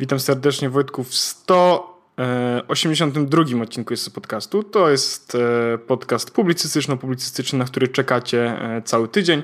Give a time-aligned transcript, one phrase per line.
[0.00, 4.62] Witam serdecznie Wojtku w 182 odcinku jest podcastu.
[4.62, 5.36] To jest
[5.74, 9.42] e, podcast publicystyczno-publicystyczny, na który czekacie e, cały tydzień.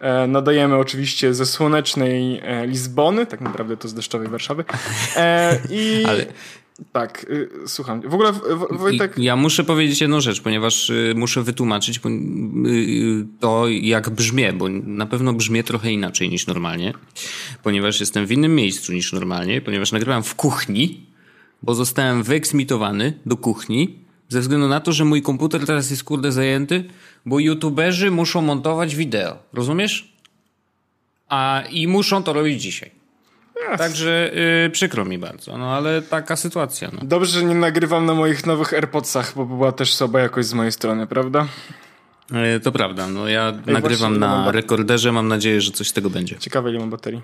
[0.00, 4.64] E, nadajemy oczywiście ze słonecznej Lizbony, tak naprawdę to z deszczowej Warszawy.
[5.70, 6.04] I...
[6.08, 6.26] Ale
[6.92, 8.00] tak, y, słucham.
[8.00, 8.32] W ogóle
[8.70, 9.18] Wojtek...
[9.18, 12.00] Ja muszę powiedzieć jedną rzecz, ponieważ y, muszę wytłumaczyć y,
[13.40, 16.94] to, jak brzmię, bo na pewno brzmię trochę inaczej niż normalnie,
[17.62, 21.06] ponieważ jestem w innym miejscu niż normalnie, ponieważ nagrywam w kuchni,
[21.62, 23.98] bo zostałem wyeksmitowany do kuchni
[24.28, 26.84] ze względu na to, że mój komputer teraz jest kurde zajęty,
[27.26, 29.38] bo youtuberzy muszą montować wideo.
[29.52, 30.12] Rozumiesz?
[31.28, 32.97] A i muszą to robić dzisiaj.
[33.78, 34.30] Także
[34.62, 36.90] yy, przykro mi bardzo, no ale taka sytuacja.
[36.92, 36.98] No.
[37.02, 40.72] Dobrze, że nie nagrywam na moich nowych AirPodsach, bo była też słaba jakość z mojej
[40.72, 41.46] strony, prawda?
[42.30, 46.10] Yy, to prawda, no ja Ej, nagrywam na rekorderze, mam nadzieję, że coś z tego
[46.10, 46.38] będzie.
[46.38, 47.22] Ciekawe ile mam baterii.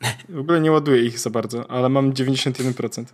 [0.28, 3.04] W ogóle nie ładuję ich za bardzo, ale mam 91%.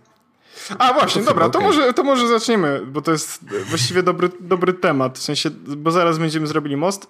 [0.79, 4.73] A właśnie, to dobra, to, może, to może zaczniemy, bo to jest właściwie dobry, dobry
[4.73, 7.07] temat, w sensie, bo zaraz będziemy zrobili most,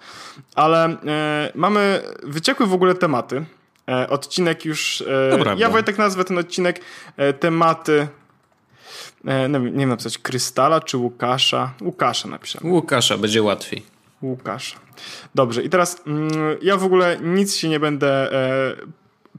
[0.54, 3.44] ale e, mamy wyciekły w ogóle tematy.
[3.88, 5.04] E, odcinek już.
[5.46, 6.80] E, ja Wojtek nazwę ten odcinek
[7.16, 8.08] e, tematy.
[9.24, 11.72] Nie wiem, nie wiem napisać Krystala czy Łukasza.
[11.82, 12.70] Łukasza napiszemy.
[12.70, 13.82] Łukasza, będzie łatwiej.
[14.22, 14.76] Łukasza.
[15.34, 16.30] Dobrze, i teraz mm,
[16.62, 18.30] ja w ogóle nic się nie będę.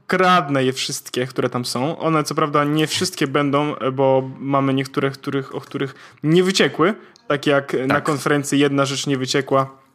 [0.06, 1.98] Kradnę je wszystkie, które tam są.
[1.98, 6.94] One co prawda nie wszystkie będą, bo mamy niektóre, których, o których nie wyciekły.
[7.28, 7.86] Tak jak tak.
[7.86, 9.85] na konferencji jedna rzecz nie wyciekła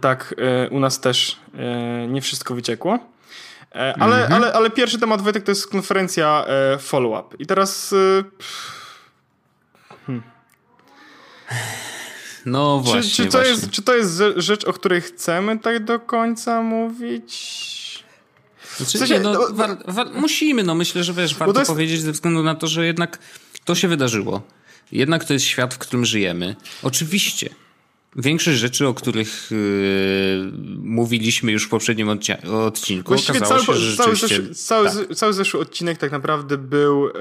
[0.00, 2.98] tak e, u nas też e, nie wszystko wyciekło.
[3.74, 4.32] Ale, mhm.
[4.32, 6.44] ale, ale pierwszy temat Wojtek to jest konferencja
[6.78, 7.36] follow-up.
[7.38, 7.94] I teraz...
[10.06, 10.22] Hmm.
[12.46, 13.02] No właśnie.
[13.02, 13.50] Czy, czy, to właśnie.
[13.50, 17.64] Jest, czy to jest rzecz, o której chcemy tak do końca mówić?
[18.76, 21.70] Znaczy, w sensie, no, no, war, war, musimy, no myślę, że wiesz, warto jest...
[21.70, 23.18] powiedzieć ze względu na to, że jednak
[23.64, 24.42] to się wydarzyło.
[24.92, 26.56] Jednak to jest świat, w którym żyjemy.
[26.82, 27.48] Oczywiście
[28.16, 30.52] Większość rzeczy, o których yy,
[30.82, 32.08] mówiliśmy już w poprzednim
[32.66, 35.16] odcinku, Właściwie okazało cały, się, że cały, zeszły, cały, tak.
[35.16, 37.12] cały zeszły odcinek tak naprawdę był e,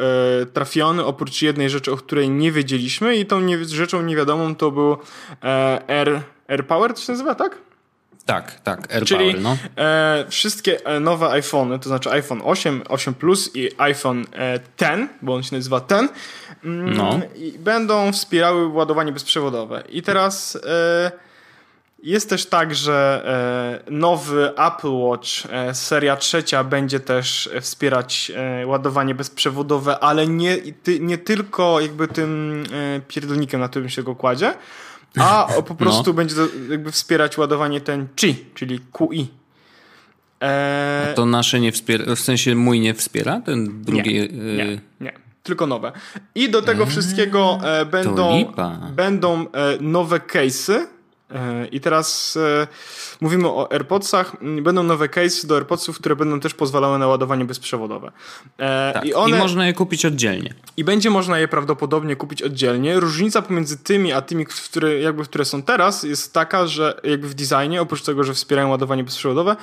[0.46, 4.98] trafiony, oprócz jednej rzeczy, o której nie wiedzieliśmy i tą nie, rzeczą niewiadomą to był
[5.44, 7.58] e, Air, Air Power, to się nazywa, tak?
[8.26, 9.58] Tak, tak, AirPower, Czyli no.
[9.78, 15.10] e, wszystkie e, nowe iPhony, to znaczy iPhone 8, 8 Plus i iPhone e, 10,
[15.22, 16.10] bo on się nazywa 10, mm,
[16.64, 17.20] no.
[17.60, 19.84] będą wspierały ładowanie bezprzewodowe.
[19.90, 21.12] I teraz e,
[22.04, 23.24] jest też tak, że
[23.88, 28.32] e, nowy Apple Watch e, seria trzecia będzie też wspierać
[28.66, 30.58] ładowanie bezprzewodowe, ale nie,
[31.00, 32.64] nie tylko jakby tym
[33.08, 34.54] pierdolnikiem, na którym się go kładzie,
[35.20, 36.14] a po prostu no.
[36.14, 36.36] będzie
[36.70, 39.28] jakby wspierać ładowanie ten Qi, czyli QI.
[41.16, 44.14] To nasze nie wspiera, w sensie mój nie wspiera, ten drugi.
[44.14, 45.23] Nie, nie, nie.
[45.44, 45.92] Tylko nowe.
[46.36, 48.54] I do tego eee, wszystkiego e, będą,
[48.96, 49.48] będą e,
[49.82, 50.86] nowe case'y
[51.72, 52.68] i teraz e,
[53.22, 54.36] mówimy o AirPodsach.
[54.62, 58.12] Będą nowe case do AirPodsów, które będą też pozwalały na ładowanie bezprzewodowe.
[58.58, 60.54] E, tak, I, one, I można je kupić oddzielnie.
[60.78, 63.00] I będzie można je prawdopodobnie kupić oddzielnie.
[63.00, 67.34] Różnica pomiędzy tymi a tymi, które, jakby, które są teraz, jest taka, że jakby w
[67.34, 69.56] designie, oprócz tego, że wspierają ładowanie bezprzewodowe, e,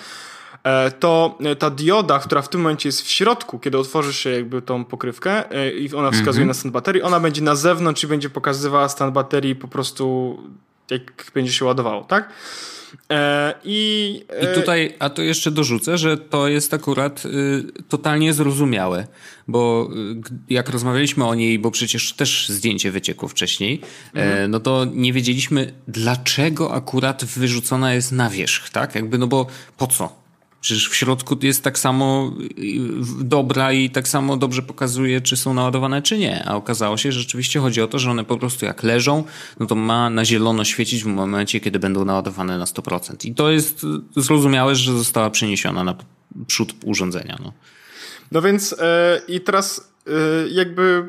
[1.00, 4.84] to ta dioda, która w tym momencie jest w środku, kiedy otworzysz się jakby tą
[4.84, 5.44] pokrywkę
[5.78, 6.46] i ona wskazuje mm -hmm.
[6.46, 10.36] na stan baterii, ona będzie na zewnątrz i będzie pokazywała stan baterii po prostu
[10.90, 12.32] jak będzie się ładowało, tak?
[13.10, 14.52] E, I, e...
[14.52, 19.06] I tutaj, a to jeszcze dorzucę, że to jest akurat y, totalnie zrozumiałe,
[19.48, 19.90] bo
[20.50, 23.80] y, jak rozmawialiśmy o niej, bo przecież też zdjęcie wyciekło wcześniej,
[24.14, 24.50] e, mhm.
[24.50, 28.94] no to nie wiedzieliśmy, dlaczego akurat wyrzucona jest na wierzch, tak?
[28.94, 29.46] Jakby, no bo
[29.76, 30.19] po co?
[30.60, 32.32] Przecież w środku jest tak samo
[33.20, 36.44] dobra i tak samo dobrze pokazuje, czy są naładowane, czy nie.
[36.44, 39.24] A okazało się, że rzeczywiście chodzi o to, że one po prostu jak leżą,
[39.60, 43.26] no to ma na zielono świecić w momencie, kiedy będą naładowane na 100%.
[43.26, 43.86] I to jest
[44.16, 45.94] zrozumiałe, że została przeniesiona na
[46.46, 47.38] przód urządzenia.
[47.42, 47.52] No,
[48.32, 50.12] no więc yy, i teraz yy,
[50.50, 51.08] jakby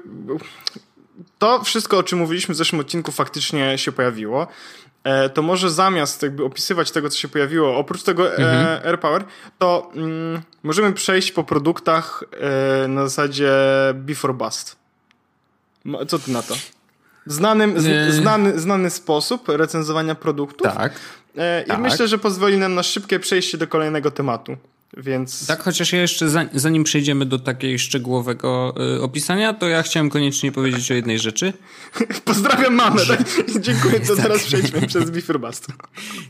[1.39, 4.47] to wszystko, o czym mówiliśmy w zeszłym odcinku, faktycznie się pojawiło.
[5.03, 8.88] E, to może zamiast jakby opisywać tego, co się pojawiło, oprócz tego e, mhm.
[8.88, 9.24] AirPower,
[9.59, 12.24] to mm, możemy przejść po produktach
[12.83, 13.51] e, na zasadzie
[13.94, 14.75] Before Bust.
[16.07, 16.56] Co ty na to?
[17.25, 20.74] Znanym, z, znany, znany sposób recenzowania produktów.
[20.74, 21.00] Tak.
[21.65, 21.80] I tak.
[21.80, 24.57] myślę, że pozwoli nam na szybkie przejście do kolejnego tematu.
[24.97, 25.47] Więc...
[25.47, 30.51] Tak, chociaż ja jeszcze zanim przejdziemy do takiego szczegółowego y, opisania, to ja chciałem koniecznie
[30.51, 31.53] powiedzieć o jednej rzeczy.
[32.25, 33.17] Pozdrawiam mamę, że...
[33.17, 33.27] tak?
[33.59, 34.25] Dziękuję, to tak.
[34.25, 35.71] teraz przejdźmy przez Bifurbastu.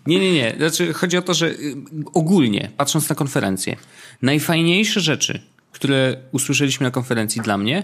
[0.08, 0.56] Nie, nie, nie.
[0.58, 1.76] Znaczy, chodzi o to, że y,
[2.14, 3.76] ogólnie, patrząc na konferencję,
[4.22, 5.42] najfajniejsze rzeczy,
[5.72, 7.84] które usłyszeliśmy na konferencji dla mnie,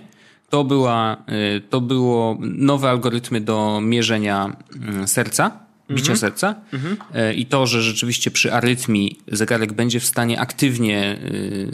[0.50, 1.24] to, była,
[1.58, 6.18] y, to było nowe algorytmy do mierzenia mm, serca, bicia mhm.
[6.18, 6.98] serca mhm.
[7.36, 11.20] i to, że rzeczywiście przy arytmii zegarek będzie w stanie aktywnie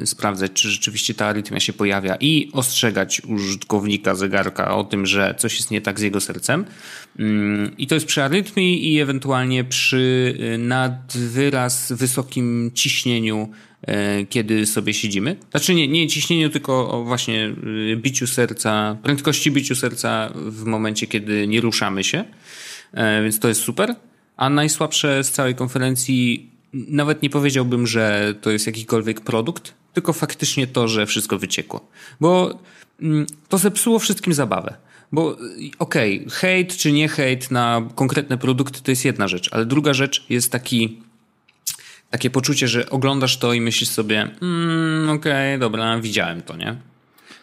[0.01, 5.35] y, sprawdzać, czy rzeczywiście ta arytmia się pojawia i ostrzegać użytkownika zegarka o tym, że
[5.37, 6.65] coś jest nie tak z jego sercem.
[7.19, 13.49] Mm, I to jest przy arytmii i ewentualnie przy nadwyraz wysokim ciśnieniu
[13.87, 15.35] E, kiedy sobie siedzimy.
[15.51, 17.53] Znaczy nie, nie ciśnieniu, tylko właśnie
[17.91, 22.25] y, biciu serca, prędkości biciu serca w momencie, kiedy nie ruszamy się.
[22.93, 23.95] E, więc to jest super.
[24.37, 30.67] A najsłabsze z całej konferencji, nawet nie powiedziałbym, że to jest jakikolwiek produkt, tylko faktycznie
[30.67, 31.87] to, że wszystko wyciekło.
[32.19, 32.59] Bo
[33.01, 34.75] mm, to zepsuło wszystkim zabawę.
[35.11, 35.37] Bo
[35.79, 39.93] okej, okay, hejt czy nie hejt na konkretne produkty to jest jedna rzecz, ale druga
[39.93, 41.01] rzecz jest taki
[42.09, 46.75] takie poczucie, że oglądasz to i myślisz sobie, mm, okej, okay, dobra, widziałem to, nie?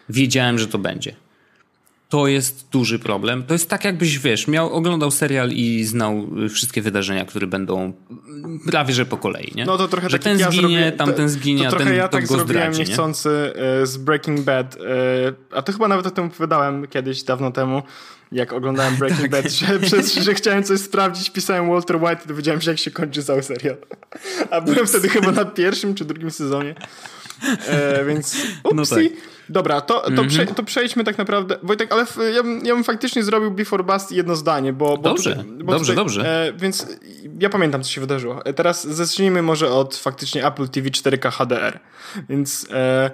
[0.09, 1.15] Wiedziałem, że to będzie.
[2.11, 3.43] To jest duży problem.
[3.43, 7.93] To jest tak, jakbyś, wiesz, miał, oglądał serial i znał wszystkie wydarzenia, które będą
[8.65, 9.65] prawie, że po kolei, nie?
[9.65, 12.07] No to trochę że tak ten ja zginie, zrobię, tamten zginie, to, to ten ja
[12.07, 13.85] tak go zrobiłem zdradzi, niechcący nie?
[13.87, 14.75] z Breaking Bad.
[14.75, 17.83] E, a to chyba nawet o tym opowiadałem kiedyś, dawno temu
[18.31, 19.31] jak oglądałem Breaking tak.
[19.31, 22.91] Bad, że, przez, że chciałem coś sprawdzić, pisałem Walter White i dowiedziałem się, jak się
[22.91, 23.77] kończy cały serial.
[24.51, 26.75] A byłem wtedy chyba na pierwszym czy drugim sezonie.
[27.67, 28.75] E, więc upsi.
[28.75, 29.31] No tak.
[29.49, 30.27] Dobra, to, to, mm -hmm.
[30.27, 31.57] prze, to przejdźmy tak naprawdę.
[31.63, 32.05] Wojtek, ale
[32.35, 34.97] ja, bym, ja bym faktycznie zrobił Before Bust jedno zdanie, bo.
[34.97, 36.47] bo dobrze, tutaj, bo dobrze, tutaj, dobrze.
[36.47, 36.87] E, więc
[37.39, 38.45] ja pamiętam, co się wydarzyło.
[38.45, 41.79] E, teraz zacznijmy może od faktycznie Apple TV 4K HDR.
[42.29, 42.67] Więc.
[42.71, 43.11] E,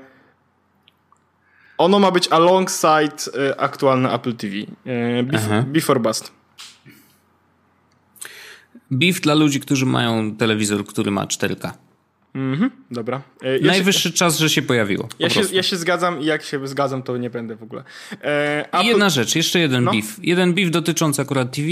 [1.78, 4.56] ono ma być alongside y, aktualne Apple TV.
[4.56, 6.32] Y, before, before Bust.
[8.92, 11.72] Beef dla ludzi, którzy mają telewizor, który ma 4K.
[12.38, 13.22] Mhm, dobra.
[13.42, 15.10] Ja Najwyższy się, czas, że się pojawiło.
[15.20, 17.84] Ja się, ja się, zgadzam i jak się zgadzam, to nie będę w ogóle.
[18.24, 18.86] E, Apple...
[18.86, 19.92] Jedna rzecz, jeszcze jeden no.
[19.92, 20.20] beef.
[20.24, 21.68] Jeden beef dotyczący akurat TV.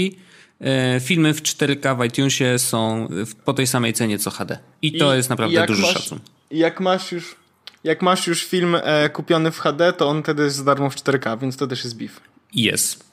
[0.60, 3.08] E, filmy w 4K w iTunesie są
[3.44, 4.58] po tej samej cenie co HD.
[4.82, 6.18] I to I, jest naprawdę duży masz, szacun.
[6.50, 7.36] Jak masz już
[7.84, 10.94] jak masz już film e, kupiony w HD, to on wtedy jest za darmo w
[10.94, 12.20] 4K, więc to też jest beef.
[12.54, 13.04] Jest.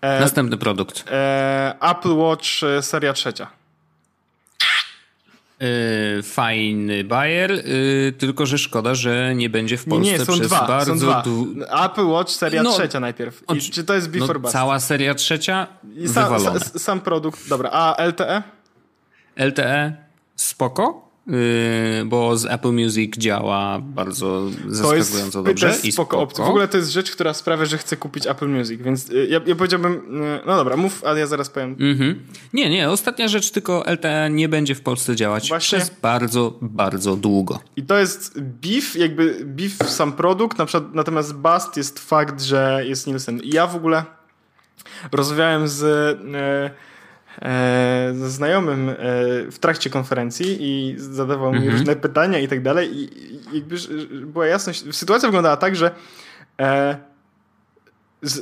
[0.00, 1.04] E, Następny produkt.
[1.10, 3.61] E, Apple Watch e, seria trzecia.
[5.62, 10.32] Yy, fajny Bayer, yy, tylko że szkoda, że nie będzie w Polsce nie, nie, są
[10.32, 10.92] przez dwa, bardzo...
[10.92, 11.24] Są dwa.
[11.84, 13.42] Apple Watch seria no, trzecia najpierw.
[13.54, 15.66] I, czy to jest Before no, Cała seria trzecia?
[16.06, 17.70] Sam, sam, sam produkt, dobra.
[17.72, 18.42] A LTE?
[19.36, 19.96] LTE
[20.36, 21.11] spoko.
[21.26, 25.66] Yy, bo z Apple Music działa bardzo zaskakująco dobrze.
[25.66, 26.46] To jest i spoko, spoko.
[26.46, 29.40] W ogóle to jest rzecz, która sprawia, że chcę kupić Apple Music, więc yy, ja,
[29.46, 31.76] ja powiedziałbym, yy, no dobra, mów, ale ja zaraz powiem.
[31.76, 32.14] Mm-hmm.
[32.52, 35.78] Nie, nie, ostatnia rzecz, tylko LTE nie będzie w Polsce działać Właśnie.
[35.78, 37.60] przez bardzo, bardzo długo.
[37.76, 42.82] I to jest beef, jakby beef sam produkt, na przykład, natomiast bust jest fakt, że
[42.86, 43.40] jest Nielsen.
[43.40, 44.04] I ja w ogóle
[45.12, 45.82] rozmawiałem z
[46.34, 46.91] e,
[48.12, 48.94] ze znajomym e,
[49.50, 51.78] w trakcie konferencji i zadawał mi mhm.
[51.78, 52.90] różne pytania i tak dalej.
[52.94, 53.10] I,
[53.52, 53.76] jakby
[54.26, 54.84] była jasność.
[54.96, 55.90] Sytuacja wyglądała tak, że
[56.60, 56.96] e,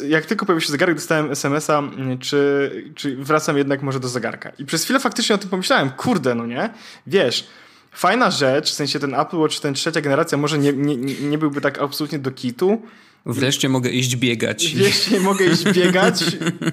[0.08, 1.82] jak tylko pojawił się zegarek, dostałem SMS-a,
[2.20, 4.52] czy, czy wracam jednak może do zegarka.
[4.58, 5.90] I przez chwilę faktycznie o tym pomyślałem.
[5.90, 6.70] Kurde, no nie?
[7.06, 7.46] Wiesz,
[7.92, 11.60] fajna rzecz, w sensie ten Apple Watch, ten trzecia generacja może nie, nie, nie byłby
[11.60, 12.82] tak absolutnie do kitu,
[13.26, 14.74] Wreszcie mogę iść biegać.
[14.74, 16.24] Wreszcie mogę iść biegać,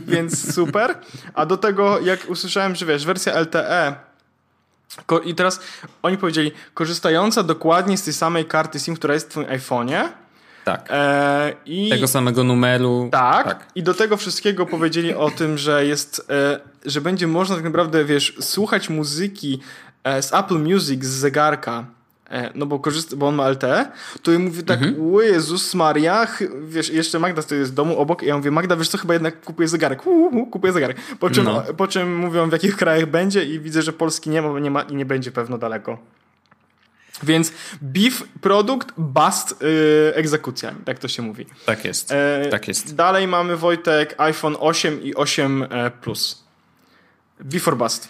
[0.08, 0.98] więc super.
[1.34, 3.96] A do tego, jak usłyszałem, że wiesz, wersja LTE
[5.26, 5.60] i teraz
[6.04, 10.10] oni powiedzieli, korzystająca dokładnie z tej samej karty SIM, która jest w twoim iPhone'ie.
[10.64, 10.88] Tak.
[10.90, 13.10] E, i, tego samego numeru.
[13.12, 17.56] Tak, tak, I do tego wszystkiego powiedzieli o tym, że jest, e, że będzie można
[17.56, 19.60] tak naprawdę, wiesz, słuchać muzyki
[20.22, 21.86] z Apple Music z zegarka
[22.30, 23.92] E, no bo korzysta, bo on ma LTE,
[24.24, 25.16] to ja mówię tak, mhm.
[25.16, 26.28] o Jezus Maria,
[26.68, 29.42] wiesz, jeszcze Magda stoi z domu obok i ja mówię, Magda, wiesz co, chyba jednak
[29.42, 30.98] kupuję zegarek, uh, kupuję zegarek.
[31.20, 31.64] Po czym, no.
[31.78, 34.82] po czym mówią, w jakich krajach będzie i widzę, że Polski nie ma, nie ma
[34.82, 35.98] i nie będzie pewno daleko.
[37.24, 41.46] Więc beef produkt, bust yy, egzekucja, tak to się mówi.
[41.66, 42.96] Tak jest, e, tak jest.
[42.96, 46.44] Dalej mamy Wojtek iPhone 8 i 8 e, Plus.
[47.40, 48.10] Before bust.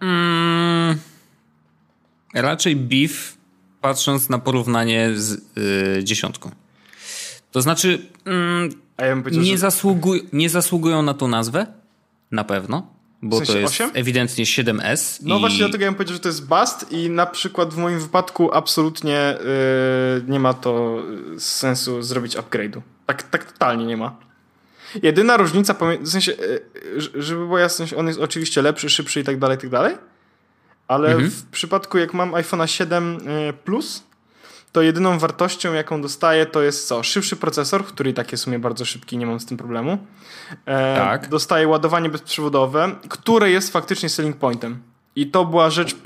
[0.00, 0.98] Mm.
[2.34, 3.36] Raczej beef,
[3.80, 5.42] patrząc na porównanie z
[5.96, 6.50] yy, dziesiątką.
[7.50, 8.06] To znaczy,
[8.98, 11.66] ja nie, zasługuj, nie zasługują na tą nazwę,
[12.30, 12.86] na pewno,
[13.22, 13.90] bo w sensie to jest 8?
[13.94, 15.20] ewidentnie 7S.
[15.22, 15.40] No i...
[15.40, 18.54] właśnie dlatego ja bym powiedział, że to jest bust i na przykład w moim wypadku
[18.54, 21.02] absolutnie yy, nie ma to
[21.38, 22.80] sensu zrobić upgrade'u.
[23.06, 24.29] Tak, tak totalnie nie ma.
[25.02, 29.38] Jedyna różnica, w sensie, yy, żeby była jasność, on jest oczywiście lepszy, szybszy i tak
[29.38, 29.96] dalej, i tak dalej,
[30.88, 31.30] ale mhm.
[31.30, 34.02] w przypadku jak mam iPhone'a 7 y, Plus,
[34.72, 37.02] to jedyną wartością, jaką dostaję, to jest co?
[37.02, 39.98] Szybszy procesor, który i tak jest w sumie bardzo szybki, nie mam z tym problemu.
[40.66, 41.28] E, tak.
[41.28, 44.82] Dostaję ładowanie bezprzewodowe, które jest faktycznie selling pointem.
[45.16, 45.96] I to była rzecz,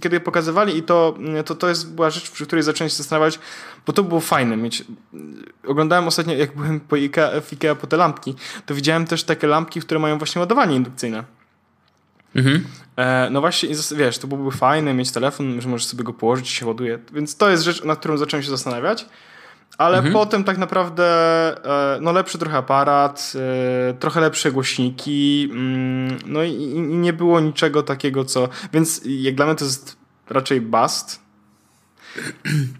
[0.00, 3.38] kiedy pokazywali, i to, to, to jest, była rzecz, przy której zacząłem się zastanawiać,
[3.86, 4.84] bo to było fajne mieć.
[5.66, 8.34] Oglądałem ostatnio, jak byłem po Ikea, w Ikea po te lampki,
[8.66, 11.24] to widziałem też takie lampki, które mają właśnie ładowanie indukcyjne.
[12.34, 12.64] Mhm.
[12.96, 16.54] E, no właśnie, wiesz, to byłoby fajne mieć telefon, że możesz sobie go położyć i
[16.54, 16.98] się ładuje.
[17.12, 19.06] Więc to jest rzecz, nad którą zacząłem się zastanawiać.
[19.78, 20.12] Ale mhm.
[20.12, 21.04] potem tak naprawdę
[21.96, 23.32] e, no lepszy trochę aparat,
[23.90, 28.48] e, trochę lepsze głośniki, mm, no i, i nie było niczego takiego, co...
[28.72, 29.96] Więc jak dla mnie to jest
[30.30, 31.26] raczej bust,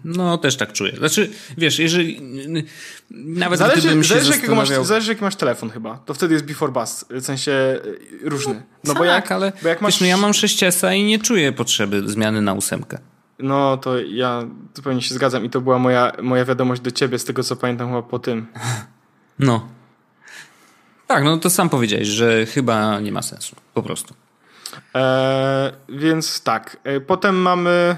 [0.05, 0.95] no, też tak czuję.
[0.97, 2.21] Znaczy, wiesz, jeżeli.
[3.11, 4.55] Nawet zależy, gdybym się zależy, zastanawiał...
[4.55, 5.97] masz, zależy, jaki masz telefon chyba.
[5.97, 8.53] To wtedy jest before bus, w sensie y, różny.
[8.53, 9.93] No, no tak, bo jak, ale bo jak masz...
[9.93, 12.99] wiesz, no ja mam 6S i nie czuję potrzeby zmiany na ósemkę.
[13.39, 17.25] No, to ja zupełnie się zgadzam i to była moja, moja wiadomość do ciebie, z
[17.25, 18.47] tego co pamiętam chyba po tym.
[19.39, 19.67] No.
[21.07, 23.55] Tak, no to sam powiedziałeś, że chyba nie ma sensu.
[23.73, 24.13] Po prostu.
[24.93, 26.77] Eee, więc tak.
[26.83, 27.97] E, potem mamy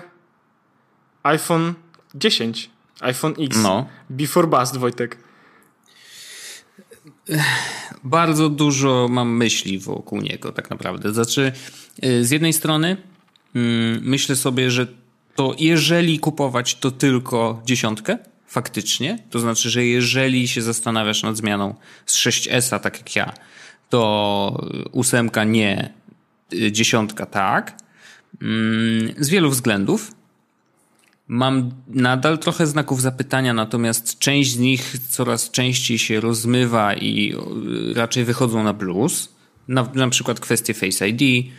[1.24, 1.74] iPhone
[2.16, 2.70] 10,
[3.00, 3.58] iPhone X.
[3.64, 3.88] No.
[4.10, 5.18] Before Bust, Wojtek.
[8.04, 11.14] Bardzo dużo mam myśli wokół niego, tak naprawdę.
[11.14, 11.52] Znaczy,
[12.04, 12.98] y, z jednej strony
[13.56, 14.88] mm, myślę sobie, że
[15.40, 18.18] to jeżeli kupować, to tylko dziesiątkę,
[18.48, 19.20] faktycznie.
[19.30, 23.34] To znaczy, że jeżeli się zastanawiasz nad zmianą z 6S, tak jak ja,
[23.90, 25.94] to ósemka nie,
[26.54, 27.78] y, dziesiątka tak.
[28.42, 30.12] Mm, z wielu względów.
[31.28, 37.36] Mam nadal trochę znaków zapytania, natomiast część z nich coraz częściej się rozmywa i
[37.96, 39.36] raczej wychodzą na plus.
[39.68, 41.52] Na, na przykład kwestie Face ID,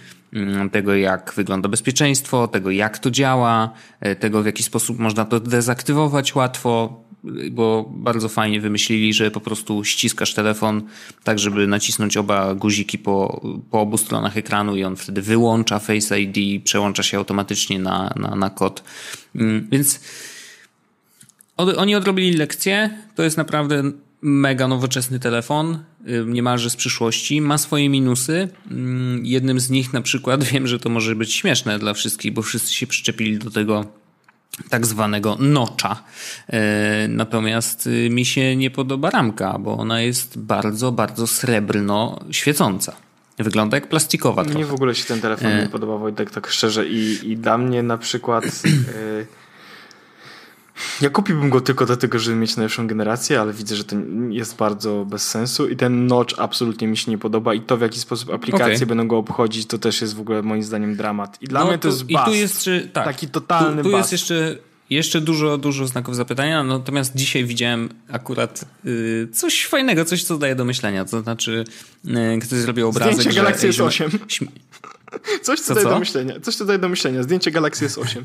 [0.73, 3.71] tego jak wygląda bezpieczeństwo, tego jak to działa,
[4.01, 7.05] e, tego w jaki sposób można to dezaktywować łatwo
[7.51, 10.83] bo bardzo fajnie wymyślili, że po prostu ściskasz telefon
[11.25, 16.21] tak, żeby nacisnąć oba guziki po, po obu stronach ekranu i on wtedy wyłącza Face
[16.21, 18.83] ID, przełącza się automatycznie na, na, na kod.
[19.37, 20.01] Mm, więc
[21.57, 22.91] oni odrobili lekcję.
[23.15, 23.83] To jest naprawdę
[24.23, 27.41] mega nowoczesny telefon, y, niemalże z przyszłości.
[27.41, 28.49] Ma swoje minusy.
[28.71, 32.43] Mm, jednym z nich na przykład wiem, że to może być śmieszne dla wszystkich, bo
[32.43, 33.85] wszyscy się przyczepili do tego
[34.71, 36.03] tak zwanego nocza.
[36.49, 42.97] E, natomiast y, mi się nie podoba ramka, bo ona jest bardzo, bardzo srebrno świecąca.
[43.39, 44.43] Wygląda jak plastikowa.
[44.43, 45.63] Mnie w ogóle się ten telefon e...
[45.63, 46.89] nie podoba, Wojtek, tak szczerze.
[46.89, 48.45] I, i dla mnie na przykład.
[51.01, 53.97] Ja kupiłbym go tylko dlatego, żeby mieć najlepszą generację, ale widzę, że to
[54.31, 57.81] jest bardzo bez sensu i ten notch absolutnie mi się nie podoba i to w
[57.81, 58.87] jaki sposób aplikacje okay.
[58.87, 61.39] będą go obchodzić, to też jest w ogóle moim zdaniem dramat.
[61.43, 62.11] I dla no, mnie to jest bust.
[62.11, 64.57] I tu jest, czy, tak, taki totalny Tu, tu jest jeszcze
[64.91, 70.55] jeszcze dużo, dużo znaków zapytania, natomiast dzisiaj widziałem akurat y, coś fajnego, coś, co daje
[70.55, 71.05] do myślenia.
[71.05, 71.65] To znaczy,
[72.05, 74.19] y, ktoś zrobił obrazek, Zdjęcie Galaxy S8.
[75.43, 76.41] Coś, co, co daje do myślenia.
[76.41, 77.23] Coś, co daje do myślenia.
[77.23, 78.23] Zdjęcie Galaxy S8.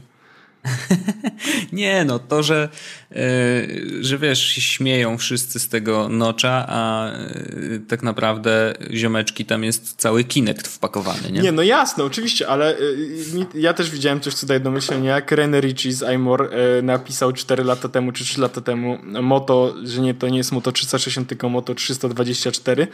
[1.73, 2.69] nie, no to, że,
[3.11, 3.17] yy,
[4.01, 7.11] że wiesz, śmieją wszyscy z tego nocza, a
[7.55, 11.41] yy, tak naprawdę ziomeczki tam jest cały Kinect wpakowany, nie?
[11.41, 12.77] Nie, no jasne, oczywiście, ale
[13.33, 16.49] yy, ja też widziałem coś, co daje do myślenia, jak René Ritchie z iMore
[16.83, 20.71] napisał 4 lata temu, czy 3 lata temu moto, że nie, to nie jest moto
[20.71, 22.87] 360, tylko moto 324,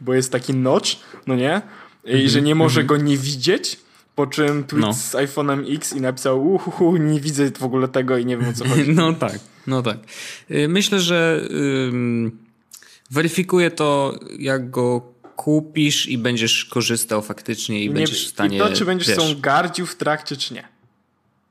[0.00, 0.90] bo jest taki notch,
[1.26, 1.62] no nie?
[2.04, 2.88] I mm -hmm, że nie może mm -hmm.
[2.88, 3.85] go nie widzieć,
[4.16, 4.94] po czym tweet no.
[4.94, 8.52] z iPhone'em X i napisał uhuhu, nie widzę w ogóle tego i nie wiem o
[8.52, 8.92] co chodzi.
[8.94, 9.98] No tak, no tak.
[10.50, 12.38] Y, myślę, że ym,
[13.10, 15.02] weryfikuje to, jak go
[15.36, 18.56] kupisz i będziesz korzystał faktycznie i nie, będziesz w stanie...
[18.56, 20.68] I to, czy będziesz wiesz, gardził w trakcie, czy nie.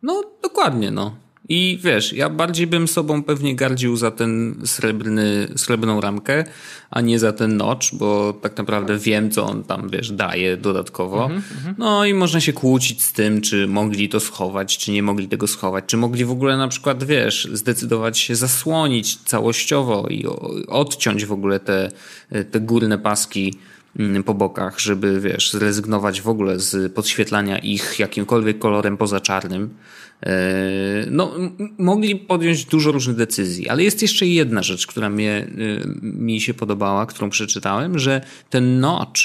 [0.02, 1.16] No, dokładnie, no.
[1.50, 6.44] I wiesz, ja bardziej bym sobą pewnie gardził za ten srebrny, srebrną ramkę,
[6.92, 11.26] a nie za ten notch, bo tak naprawdę wiem, co on tam, wiesz, daje dodatkowo.
[11.26, 11.74] Mm -hmm.
[11.78, 15.48] No i można się kłócić z tym, czy mogli to schować, czy nie mogli tego
[15.48, 20.26] schować, czy mogli w ogóle na przykład, wiesz, zdecydować się zasłonić całościowo i
[20.68, 21.92] odciąć w ogóle te,
[22.52, 23.54] te górne paski
[24.00, 29.70] mm, po bokach, żeby, wiesz, zrezygnować w ogóle z podświetlania ich jakimkolwiek kolorem poza czarnym.
[30.24, 30.32] E,
[31.12, 31.32] no,
[31.78, 35.48] mogli podjąć dużo różnych decyzji, ale jest jeszcze jedna rzecz, która mnie, e,
[36.02, 39.22] mi się podobała, którą przeczytałem, że ten notch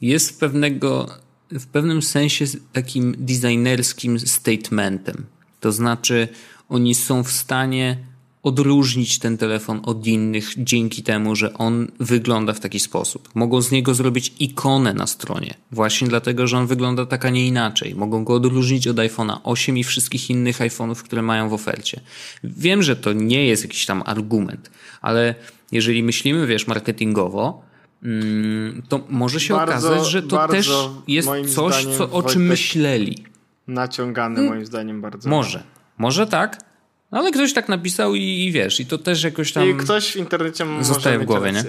[0.00, 1.08] jest pewnego,
[1.50, 5.26] w pewnym sensie takim designerskim statementem.
[5.60, 6.28] To znaczy,
[6.68, 7.96] oni są w stanie
[8.44, 13.28] odróżnić ten telefon od innych dzięki temu, że on wygląda w taki sposób.
[13.34, 17.46] Mogą z niego zrobić ikonę na stronie, właśnie dlatego, że on wygląda tak, a nie
[17.46, 17.94] inaczej.
[17.94, 22.00] Mogą go odróżnić od iPhone'a 8 i wszystkich innych iPhone'ów, które mają w ofercie.
[22.44, 24.70] Wiem, że to nie jest jakiś tam argument,
[25.00, 25.34] ale
[25.72, 27.62] jeżeli myślimy, wiesz, marketingowo,
[28.02, 30.70] mm, to może się bardzo, okazać, że to też
[31.08, 33.24] jest coś, co, o czym myśleli.
[33.68, 35.28] Naciągane moim zdaniem bardzo.
[35.28, 35.62] Może.
[35.98, 36.73] Może tak,
[37.10, 39.70] ale ktoś tak napisał i, i, wiesz, i to też jakoś tam.
[39.70, 41.64] I ktoś w internecie zostaje w głowie, nie?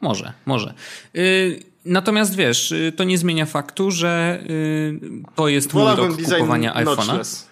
[0.00, 0.74] Może, może.
[1.14, 5.00] Yy, natomiast wiesz, yy, to nie zmienia faktu, że yy,
[5.34, 7.44] to jest mój rok kupowania iPhone'a.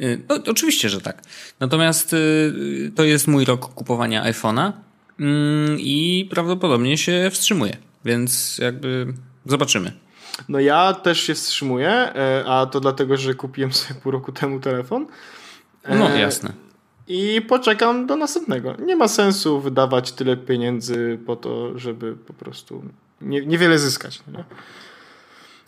[0.00, 1.22] Y, no, oczywiście, że tak.
[1.60, 4.72] Natomiast y, to jest mój rok kupowania iPhone'a
[5.78, 9.06] i prawdopodobnie się wstrzymuje, więc jakby
[9.46, 9.92] zobaczymy.
[10.48, 14.60] No ja też się wstrzymuję, e, a to dlatego, że kupiłem sobie pół roku temu
[14.60, 15.06] telefon.
[15.88, 16.52] No e, jasne.
[17.08, 18.76] I poczekam do następnego.
[18.76, 22.82] Nie ma sensu wydawać tyle pieniędzy po to, żeby po prostu
[23.20, 24.22] nie, niewiele zyskać.
[24.32, 24.44] Nie?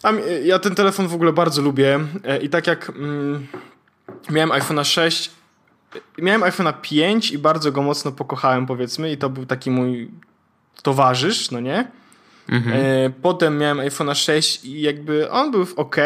[0.02, 0.12] A
[0.44, 3.47] ja ten telefon w ogóle bardzo lubię e, i tak jak mm,
[4.30, 5.30] miałem iPhone'a 6,
[6.18, 10.11] miałem iPhone'a 5 i bardzo go mocno pokochałem powiedzmy i to był taki mój
[10.83, 11.90] towarzysz, no nie?
[12.48, 12.72] Mhm.
[12.76, 15.96] E, potem miałem iPhone'a 6 i jakby on był ok.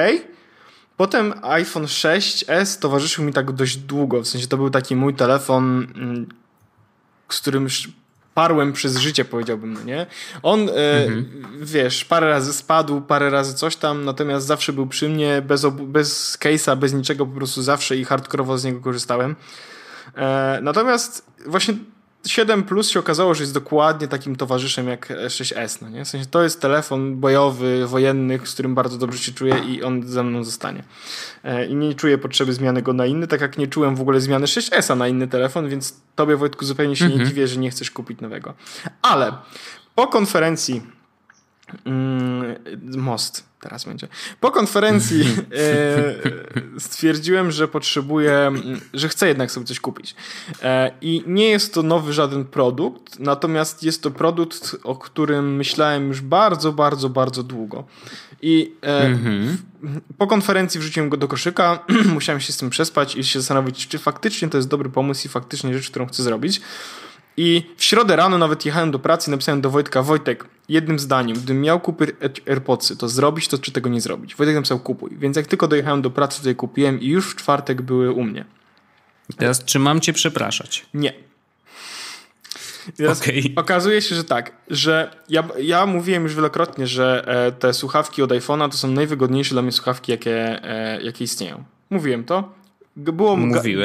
[0.97, 4.23] Potem iPhone 6s towarzyszył mi tak dość długo.
[4.23, 6.27] W sensie to był taki mój telefon, mm,
[7.29, 7.69] z którym
[8.35, 10.07] parłem przez życie, powiedziałbym, no nie?
[10.43, 11.27] On, e, mhm.
[11.63, 16.39] wiesz, parę razy spadł, parę razy coś tam, natomiast zawsze był przy mnie, bez, bez
[16.39, 19.37] case'a, bez niczego, po prostu zawsze i hardkorowo z niego korzystałem.
[20.17, 21.75] E, natomiast właśnie
[22.27, 25.83] 7 Plus się okazało, że jest dokładnie takim towarzyszem jak 6S.
[25.83, 26.05] No nie?
[26.05, 30.09] W sensie to jest telefon bojowy, wojenny, z którym bardzo dobrze się czuję i on
[30.09, 30.85] ze mną zostanie.
[31.45, 34.21] E, I nie czuję potrzeby zmiany go na inny, tak jak nie czułem w ogóle
[34.21, 37.21] zmiany 6S na inny telefon, więc tobie Wojtku zupełnie się mhm.
[37.21, 38.55] nie dziwię, że nie chcesz kupić nowego.
[39.03, 39.33] Ale
[39.95, 40.83] po konferencji
[41.85, 42.57] mm,
[42.97, 44.09] Most teraz będzie.
[44.41, 48.53] Po konferencji e, stwierdziłem, że potrzebuję,
[48.95, 50.15] że chcę jednak sobie coś kupić.
[50.63, 56.09] E, I nie jest to nowy żaden produkt, natomiast jest to produkt, o którym myślałem
[56.09, 57.85] już bardzo, bardzo, bardzo długo.
[58.43, 59.57] I e, mm-hmm.
[60.19, 63.99] po konferencji wrzuciłem go do koszyka, musiałem się z tym przespać i się zastanowić, czy
[63.99, 66.61] faktycznie to jest dobry pomysł i faktycznie rzecz, którą chcę zrobić.
[67.41, 71.37] I w środę rano nawet jechałem do pracy i napisałem do Wojtka, Wojtek, jednym zdaniem,
[71.37, 72.11] gdybym miał kupić
[72.47, 74.37] AirPodsy, to zrobić to, czy tego nie zrobić.
[74.37, 75.11] Wojtek napisał kupuj.
[75.19, 78.25] Więc jak tylko dojechałem do pracy, to je kupiłem i już w czwartek były u
[78.25, 78.45] mnie.
[79.37, 80.87] Teraz, czy mam cię przepraszać?
[80.95, 81.13] Nie.
[82.97, 83.43] Teraz okay.
[83.57, 88.31] Okazuje się, że tak, że ja, ja mówiłem już wielokrotnie, że e, te słuchawki od
[88.31, 91.65] iPhone'a to są najwygodniejsze dla mnie słuchawki, jakie, e, jakie istnieją.
[91.91, 92.58] Mówiłem to.
[92.99, 93.37] Było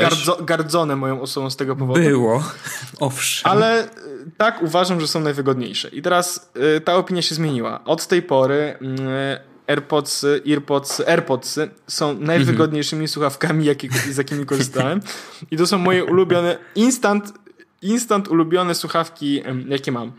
[0.02, 2.02] gardzo, gardzone moją osobą z tego powodu.
[2.02, 2.43] Było,
[2.99, 3.52] owszem.
[3.52, 3.89] Ale y,
[4.38, 5.89] tak uważam, że są najwygodniejsze.
[5.89, 7.84] I teraz y, ta opinia się zmieniła.
[7.86, 13.08] Od tej pory y, AirPods, AirPods, AirPods są najwygodniejszymi mhm.
[13.08, 15.02] słuchawkami, jakie, z jakimi korzystałem.
[15.52, 17.34] I to są moje ulubione instant,
[17.82, 20.12] instant ulubione słuchawki, jakie mam.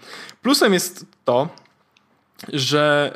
[0.43, 1.49] Plusem jest to,
[2.53, 3.13] że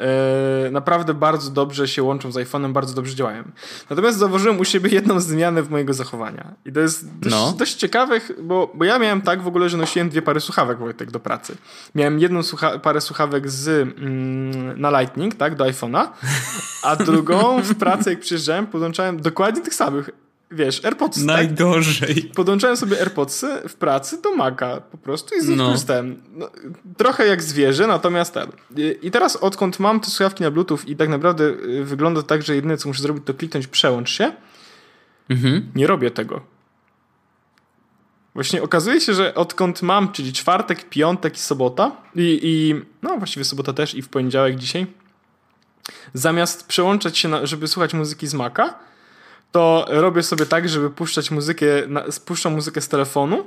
[0.67, 3.45] e, naprawdę bardzo dobrze się łączą z iPhone'em, bardzo dobrze działają.
[3.91, 6.55] Natomiast zauważyłem u siebie jedną zmianę w mojego zachowania.
[6.67, 7.55] I to jest dość, no.
[7.59, 11.11] dość ciekawe, bo, bo ja miałem tak w ogóle, że nosiłem dwie pary słuchawek Wojtek
[11.11, 11.57] do pracy.
[11.95, 16.09] Miałem jedną słucha parę słuchawek z, mm, na Lightning, tak, do iPhone'a,
[16.83, 20.11] a drugą w pracy, jak przyjeżdżałem, podłączałem dokładnie tych samych
[20.51, 21.17] wiesz, AirPods.
[21.17, 21.27] Tak?
[21.27, 22.23] Najgorzej.
[22.23, 22.33] Tak?
[22.33, 25.67] Podłączałem sobie AirPodsy w pracy do Maca po prostu i z nich no.
[25.67, 26.23] korzystałem.
[26.33, 26.51] No,
[26.97, 28.53] trochę jak zwierzę, natomiast ten.
[29.03, 32.55] I teraz odkąd mam te słuchawki na Bluetooth i tak naprawdę y, wygląda tak, że
[32.55, 34.33] jedyne co muszę zrobić to kliknąć przełącz się,
[35.29, 35.71] mhm.
[35.75, 36.41] nie robię tego.
[38.35, 43.45] Właśnie okazuje się, że odkąd mam, czyli czwartek, piątek i sobota i, i no właściwie
[43.45, 44.87] sobota też i w poniedziałek dzisiaj,
[46.15, 48.79] zamiast przełączać się, na, żeby słuchać muzyki z Maca,
[49.53, 51.67] to robię sobie tak, żeby puszczać muzykę,
[52.25, 53.47] puszczam muzykę z telefonu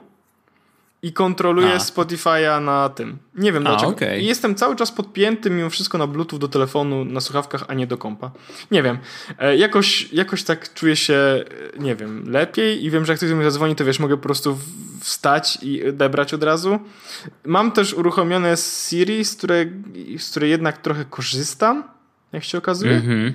[1.04, 1.78] i kontroluję A.
[1.78, 3.18] Spotify'a na tym.
[3.36, 3.92] Nie wiem dlaczego.
[3.92, 4.20] okay.
[4.20, 7.88] I jestem cały czas podpięty mimo wszystko na Bluetooth do telefonu, na słuchawkach, a nie
[7.88, 8.32] do kompa.
[8.72, 8.98] Nie wiem.
[9.40, 11.44] E, jakoś, jakoś tak czuję się, e,
[11.80, 14.24] nie wiem, lepiej i wiem, że jak ktoś do mnie zadzwoni, to wiesz, mogę po
[14.24, 14.60] prostu
[15.00, 16.80] wstać i odebrać od razu.
[17.46, 19.72] Mam też uruchomione Siri, z której,
[20.18, 21.84] z której jednak trochę korzystam,
[22.32, 22.96] jak się okazuje.
[22.96, 23.34] Mm -hmm.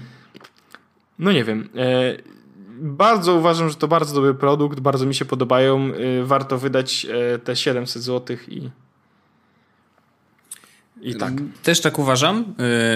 [1.18, 1.68] No nie wiem.
[1.76, 2.35] E,
[2.76, 5.90] bardzo uważam, że to bardzo dobry produkt, bardzo mi się podobają.
[5.94, 8.70] Y, warto wydać e, te 700 zł i
[11.00, 11.32] i tak.
[11.62, 12.54] Też tak uważam.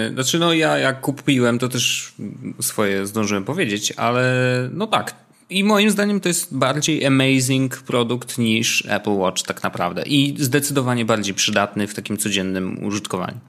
[0.09, 2.13] Y, znaczy, no ja jak kupiłem, to też
[2.61, 4.33] swoje zdążyłem powiedzieć, ale
[4.73, 5.15] no tak,
[5.49, 10.03] i moim zdaniem to jest bardziej amazing produkt niż Apple Watch tak naprawdę.
[10.05, 13.39] I zdecydowanie bardziej przydatny w takim codziennym użytkowaniu.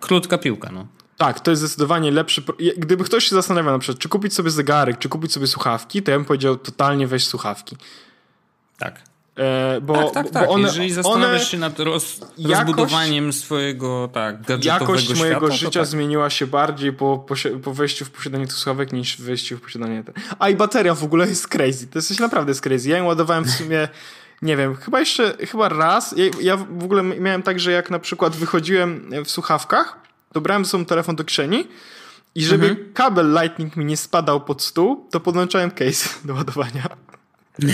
[0.00, 0.86] Krótka piłka, no.
[1.22, 2.42] Tak, to jest zdecydowanie lepszy.
[2.76, 6.10] Gdyby ktoś się zastanawiał na przykład, czy kupić sobie zegarek, czy kupić sobie słuchawki, to
[6.10, 7.76] ja bym powiedział totalnie weź słuchawki.
[8.78, 9.00] Tak.
[9.38, 10.50] E, bo, tak, tak, tak.
[10.50, 15.52] One, Jeżeli zastanawiasz one, się nad roz, jakość, rozbudowaniem swojego tak, gadżetowego Jakość świata, mojego
[15.52, 15.86] życia tak.
[15.86, 17.26] zmieniła się bardziej po,
[17.62, 20.04] po wejściu w posiadanie tych słuchawek niż wejściu w posiadanie...
[20.04, 20.12] Te.
[20.38, 21.86] A i bateria w ogóle jest crazy.
[21.86, 22.88] To jest naprawdę jest crazy.
[22.88, 23.88] Ja ją ładowałem w sumie...
[24.42, 26.14] Nie wiem, chyba jeszcze, chyba raz.
[26.16, 30.01] Ja, ja w ogóle miałem tak, że jak na przykład wychodziłem w słuchawkach,
[30.32, 31.68] to brałem sobie telefon do kieszeni
[32.34, 32.92] i żeby mhm.
[32.92, 36.88] kabel Lightning mi nie spadał pod stół, to podłączałem case do ładowania.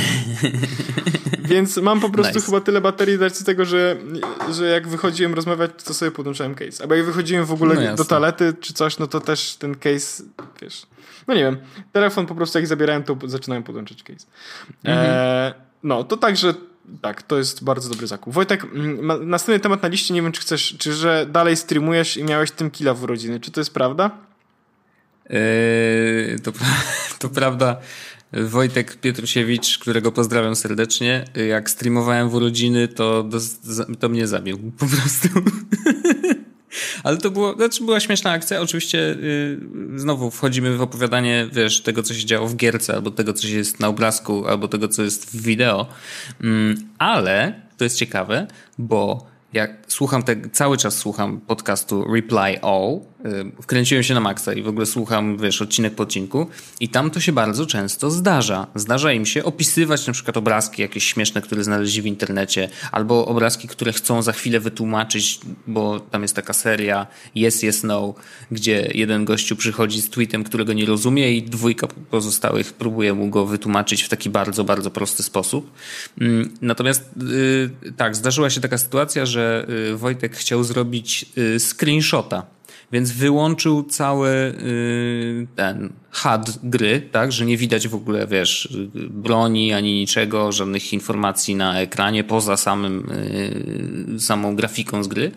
[1.50, 2.46] Więc mam po prostu nice.
[2.46, 3.96] chyba tyle baterii z racji tego, że,
[4.52, 6.82] że jak wychodziłem rozmawiać, to sobie podłączałem case.
[6.82, 10.22] Albo jak wychodziłem w ogóle no do toalety czy coś, no to też ten case,
[10.62, 10.86] wiesz...
[11.26, 11.56] No nie wiem,
[11.92, 14.26] telefon po prostu jak zabierałem, to zaczynałem podłączać case.
[14.84, 15.06] Mhm.
[15.06, 16.54] E, no, to także
[17.02, 18.34] tak, to jest bardzo dobry zakup.
[18.34, 22.24] Wojtek, mm, następny temat na liście, nie wiem czy chcesz, czy że dalej streamujesz i
[22.24, 24.10] miałeś tym killa w urodziny, czy to jest prawda?
[25.30, 26.52] Yy, to,
[27.18, 27.76] to prawda.
[28.32, 33.38] Wojtek Pietrusiewicz, którego pozdrawiam serdecznie, jak streamowałem w urodziny, to, do,
[33.98, 35.28] to mnie zabił po prostu.
[37.04, 38.60] Ale to było, znaczy była śmieszna akcja.
[38.60, 43.32] Oczywiście yy, znowu wchodzimy w opowiadanie, wiesz, tego, co się działo w gierce, albo tego,
[43.32, 45.86] co jest na obrazku, albo tego, co jest w wideo.
[46.40, 48.46] Yy, ale to jest ciekawe,
[48.78, 53.00] bo jak słucham te, cały czas słucham podcastu Reply All,
[53.62, 56.46] wkręciłem się na maksa i w ogóle słucham, wiesz, odcinek po odcinku
[56.80, 58.66] i tam to się bardzo często zdarza.
[58.74, 63.68] Zdarza im się opisywać na przykład obrazki jakieś śmieszne, które znaleźli w internecie, albo obrazki,
[63.68, 68.14] które chcą za chwilę wytłumaczyć, bo tam jest taka seria Yes, Yes, No,
[68.50, 73.46] gdzie jeden gościu przychodzi z tweetem, którego nie rozumie i dwójka pozostałych próbuje mu go
[73.46, 75.70] wytłumaczyć w taki bardzo, bardzo prosty sposób.
[76.20, 82.57] Mm, natomiast yy, tak, zdarzyła się taka sytuacja, że y, Wojtek chciał zrobić y, screenshota,
[82.92, 88.78] więc wyłączył cały y, ten HUD gry, tak, że nie widać w ogóle, wiesz,
[89.10, 93.10] broni ani niczego, żadnych informacji na ekranie poza samym,
[94.18, 95.32] samą grafiką z gry.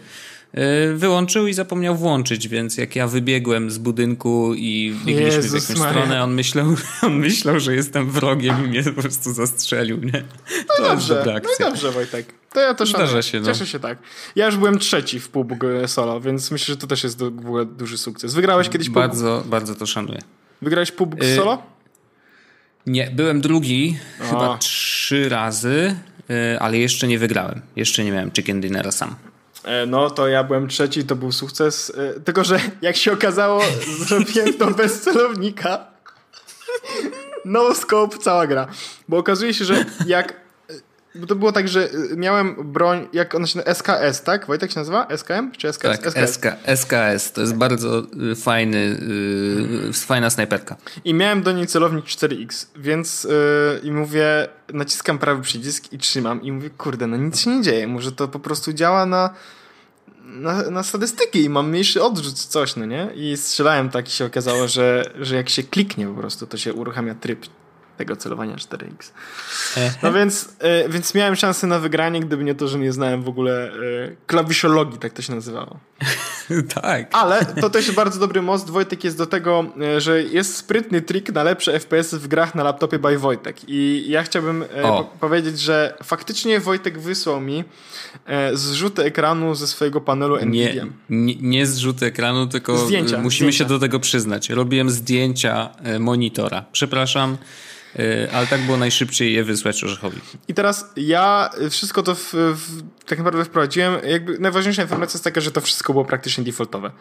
[0.53, 5.69] E, wyłączył i zapomniał włączyć, więc jak ja wybiegłem z budynku i biegliśmy Jezus w
[5.69, 6.01] jakąś Maria.
[6.01, 10.23] stronę, on myślał, on myślał, że jestem wrogiem i mnie po prostu zastrzelił, nie?
[10.67, 12.40] No to dobrze, no i dobrze Wojtek.
[12.53, 13.45] To ja też Zdarza się, no.
[13.45, 13.97] cieszę się tak.
[14.35, 17.65] Ja już byłem trzeci w PUBG solo, więc myślę, że to też jest w ogóle
[17.65, 18.33] duży sukces.
[18.33, 18.95] Wygrałeś kiedyś PUBG?
[18.95, 20.19] Bardzo, bardzo to szanuję.
[20.61, 21.63] Wygrałeś PUBG y solo?
[22.87, 25.95] Nie, byłem drugi chyba trzy razy,
[26.29, 27.61] y, ale jeszcze nie wygrałem.
[27.75, 29.15] Jeszcze nie miałem chicken dinnera sam.
[29.63, 31.93] E, no to ja byłem trzeci, to był sukces.
[32.17, 33.61] E, tylko, że jak się okazało,
[34.07, 35.77] zrobiłem to bez celownika.
[37.45, 38.67] No scope, cała gra.
[39.07, 40.41] Bo okazuje się, że jak.
[41.15, 43.73] Bo to było tak, że miałem broń, jak ona się nazywa?
[43.73, 44.47] SKS, tak?
[44.47, 45.07] Wojtek się nazywa?
[45.17, 45.51] SKM?
[45.57, 45.81] Czy SKS?
[45.81, 46.33] Tak, SKS.
[46.33, 47.31] SK, SKS.
[47.31, 48.99] To jest bardzo y, fajny,
[49.85, 50.75] yy, fajna snajperka.
[51.05, 53.31] I miałem do niej celownik 4X, więc yy,
[53.83, 57.87] i mówię, naciskam prawy przycisk i trzymam i mówię, kurde, no nic się nie dzieje.
[57.87, 59.33] Może to po prostu działa na,
[60.23, 63.09] na, na statystyki i mam mniejszy odrzut, coś, no nie?
[63.15, 66.73] I strzelałem tak i się okazało, że, że jak się kliknie po prostu, to się
[66.73, 67.45] uruchamia tryb
[68.01, 69.11] tego celowania 4X.
[70.03, 73.29] No więc, e, więc miałem szansę na wygranie, gdyby nie to, że nie znałem w
[73.29, 73.71] ogóle e,
[74.27, 75.79] klawiszologii, tak to się nazywało.
[76.81, 77.07] tak.
[77.11, 78.69] Ale to też bardzo dobry most.
[78.69, 82.63] Wojtek jest do tego, e, że jest sprytny trik na lepsze FPS w grach na
[82.63, 83.57] laptopie by Wojtek.
[83.67, 87.63] I ja chciałbym po powiedzieć, że faktycznie Wojtek wysłał mi
[88.53, 90.83] zrzuty ekranu ze swojego panelu NVIDIA.
[90.83, 93.57] Nie, nie, nie zrzuty ekranu, tylko zdjęcia, musimy zdjęcia.
[93.57, 94.49] się do tego przyznać.
[94.49, 96.65] Robiłem zdjęcia monitora.
[96.71, 97.37] Przepraszam.
[97.99, 100.17] E, ale tak było najszybciej je wysłać Orzechowi.
[100.47, 103.95] I teraz ja wszystko to w, w, tak naprawdę wprowadziłem.
[104.07, 106.91] Jakby najważniejsza informacja jest taka, że to wszystko było praktycznie defaultowe.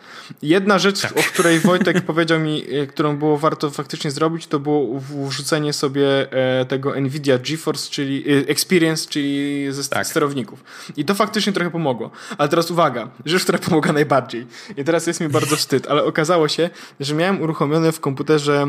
[0.42, 1.18] Jedna rzecz, tak.
[1.18, 6.32] o której Wojtek powiedział mi, e, którą było warto faktycznie zrobić, to było wrzucenie sobie
[6.32, 10.06] e, tego Nvidia GeForce, czyli Experience, czyli ze tak.
[10.06, 10.64] sterowników.
[10.96, 12.10] I to faktycznie trochę pomogło.
[12.38, 14.46] Ale teraz uwaga, rzecz, która pomogła najbardziej.
[14.76, 18.66] I teraz jest mi bardzo wstyd, ale okazało się, że miałem uruchomione w komputerze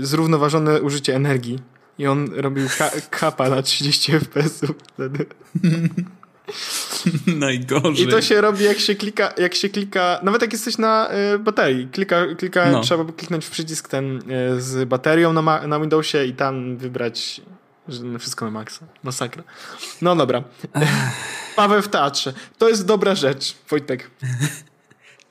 [0.00, 1.58] zrównoważone użycie energii.
[1.98, 4.60] I on robił ka kapa na 30 fps
[4.94, 5.26] wtedy.
[7.26, 8.06] Najgorzej.
[8.06, 11.38] I to się robi jak się klika, jak się klika, nawet jak jesteś na y,
[11.38, 11.88] baterii.
[11.92, 12.80] Klika, klika no.
[12.80, 17.40] trzeba kliknąć w przycisk ten y, z baterią na, na Windowsie i tam wybrać
[18.18, 18.86] wszystko na maksa.
[19.02, 19.42] Masakra.
[20.02, 20.42] No dobra.
[21.56, 22.32] Paweł w teatrze.
[22.58, 24.10] To jest dobra rzecz, Wojtek.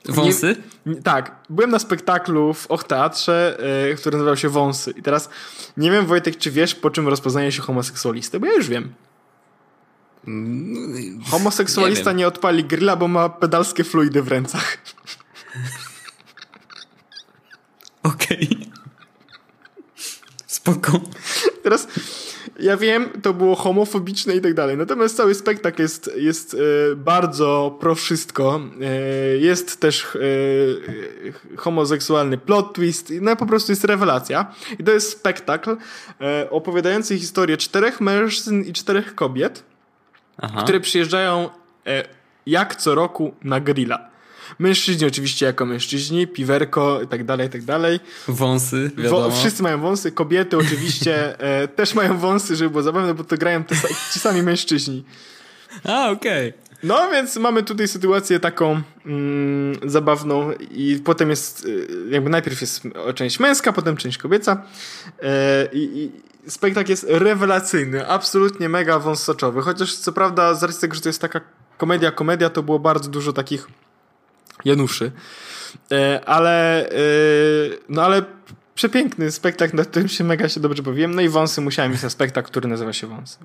[0.08, 0.56] Wąsy?
[0.86, 1.36] Nie, tak.
[1.50, 4.90] Byłem na spektaklu w Och Teatrze, yy, który nazywał się Wąsy.
[4.90, 5.30] I teraz
[5.76, 8.40] nie wiem, Wojtek, czy wiesz, po czym rozpoznaje się homoseksualistę?
[8.40, 8.92] Bo ja już wiem.
[10.26, 14.78] Mm, Homoseksualista nie, nie odpali grilla, bo ma pedalskie fluidy w rękach.
[18.02, 18.48] Okej.
[18.50, 18.68] Okay.
[20.46, 21.00] Spoko.
[21.62, 21.88] Teraz
[22.58, 24.76] ja wiem, to było homofobiczne i tak dalej.
[24.76, 28.60] Natomiast cały spektakl jest, jest e, bardzo pro wszystko.
[28.80, 30.18] E, jest też e,
[31.56, 33.12] homoseksualny plot twist.
[33.20, 34.54] No po prostu jest rewelacja.
[34.78, 35.76] I to jest spektakl
[36.50, 39.64] opowiadający historię czterech mężczyzn i czterech kobiet,
[40.38, 40.62] Aha.
[40.62, 41.50] które przyjeżdżają
[41.86, 42.04] e,
[42.46, 44.08] jak co roku na grilla.
[44.58, 48.00] Mężczyźni oczywiście jako mężczyźni, piwerko i tak dalej, i tak dalej.
[48.28, 49.30] Wąsy, wiadomo.
[49.30, 51.14] wszyscy mają wąsy, kobiety oczywiście
[51.62, 53.76] e, też mają wąsy, żeby było zabawne, bo to grają te,
[54.12, 55.04] ci sami mężczyźni.
[55.84, 56.48] A, okej.
[56.48, 56.68] Okay.
[56.82, 61.66] No więc mamy tutaj sytuację taką mm, zabawną i potem jest
[62.10, 62.82] e, jakby najpierw jest
[63.14, 64.62] część męska, potem część kobieca
[65.22, 66.10] e, i
[66.48, 71.20] spektakl jest rewelacyjny, absolutnie mega wąsoczowy, chociaż co prawda z racji tego, że to jest
[71.20, 71.40] taka
[71.76, 73.68] komedia, komedia, to było bardzo dużo takich
[74.64, 75.12] Januszy.
[75.92, 76.94] E, ale, e,
[77.88, 78.22] no ale
[78.74, 81.14] przepiękny spektakl, na którym się mega się dobrze bawiłem.
[81.14, 83.38] No i wąsy musiałem iść na spektakl, który nazywa się Wąsy.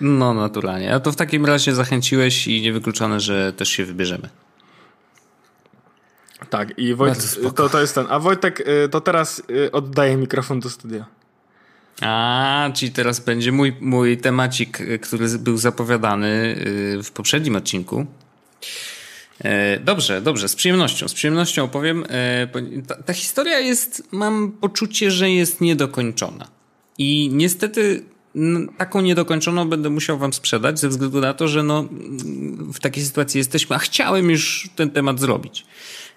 [0.00, 0.94] No naturalnie.
[0.94, 4.28] A to w takim razie zachęciłeś i niewykluczone, że też się wybierzemy.
[6.50, 7.22] Tak, i Wojtek,
[7.56, 8.06] to, to jest ten.
[8.08, 9.42] A Wojtek, e, to teraz
[9.72, 11.06] oddaję mikrofon do studia.
[12.00, 16.56] A, czyli teraz będzie mój, mój temacik, który był zapowiadany
[17.02, 18.06] w poprzednim odcinku.
[19.44, 22.04] E, dobrze, dobrze, z przyjemnością, z przyjemnością opowiem.
[22.08, 26.48] E, ta, ta, historia jest, mam poczucie, że jest niedokończona.
[26.98, 28.04] I niestety
[28.78, 31.88] taką niedokończoną będę musiał wam sprzedać, ze względu na to, że no,
[32.72, 35.66] w takiej sytuacji jesteśmy, a chciałem już ten temat zrobić.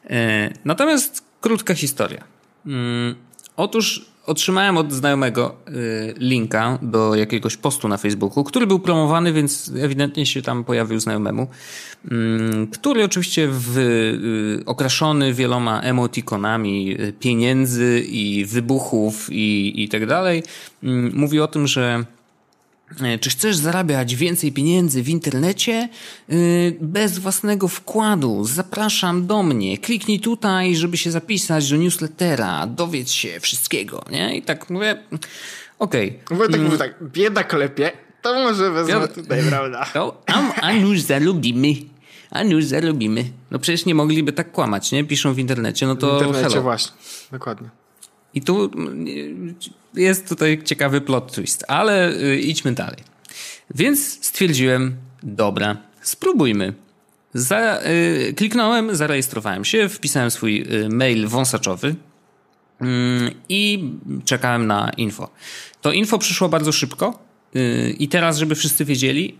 [0.09, 2.23] E, natomiast krótka historia.
[2.65, 3.15] Mm,
[3.57, 9.71] otóż otrzymałem od znajomego y, linka do jakiegoś postu na Facebooku, który był promowany, więc
[9.79, 11.47] ewidentnie się tam pojawił znajomemu,
[12.11, 20.05] mm, który oczywiście w, y, okraszony wieloma emotikonami y, pieniędzy i wybuchów i, i tak
[20.05, 20.43] dalej,
[20.83, 22.05] mm, mówi o tym, że
[23.19, 25.89] czy chcesz zarabiać więcej pieniędzy w internecie
[26.29, 26.35] e,
[26.81, 28.45] bez własnego wkładu?
[28.45, 29.77] Zapraszam do mnie.
[29.77, 32.67] Kliknij tutaj, żeby się zapisać do newslettera.
[32.67, 34.37] Dowiedz się wszystkiego, nie?
[34.37, 35.03] I tak mówię,
[35.79, 36.19] okej.
[36.25, 36.37] Okay.
[36.37, 39.85] Mówię tak, mówię tak, bieda klepie, to może wezmę ja, tutaj, prawda?
[39.93, 41.75] To, a, a nuż zarobimy.
[42.31, 43.25] A nuż zarobimy.
[43.51, 45.03] No przecież nie mogliby tak kłamać, nie?
[45.03, 46.61] Piszą w internecie, no to W internecie hello.
[46.61, 46.91] właśnie,
[47.31, 47.82] dokładnie.
[48.33, 48.71] I tu
[49.95, 52.99] jest tutaj ciekawy plot twist, ale y, idźmy dalej.
[53.75, 56.73] Więc stwierdziłem, dobra, spróbujmy.
[57.33, 57.79] Za,
[58.29, 61.95] y, kliknąłem, zarejestrowałem się, wpisałem swój y, mail wąsaczowy
[62.81, 63.91] mm, i
[64.25, 65.29] czekałem na info.
[65.81, 67.23] To info przyszło bardzo szybko.
[67.99, 69.37] I teraz, żeby wszyscy wiedzieli,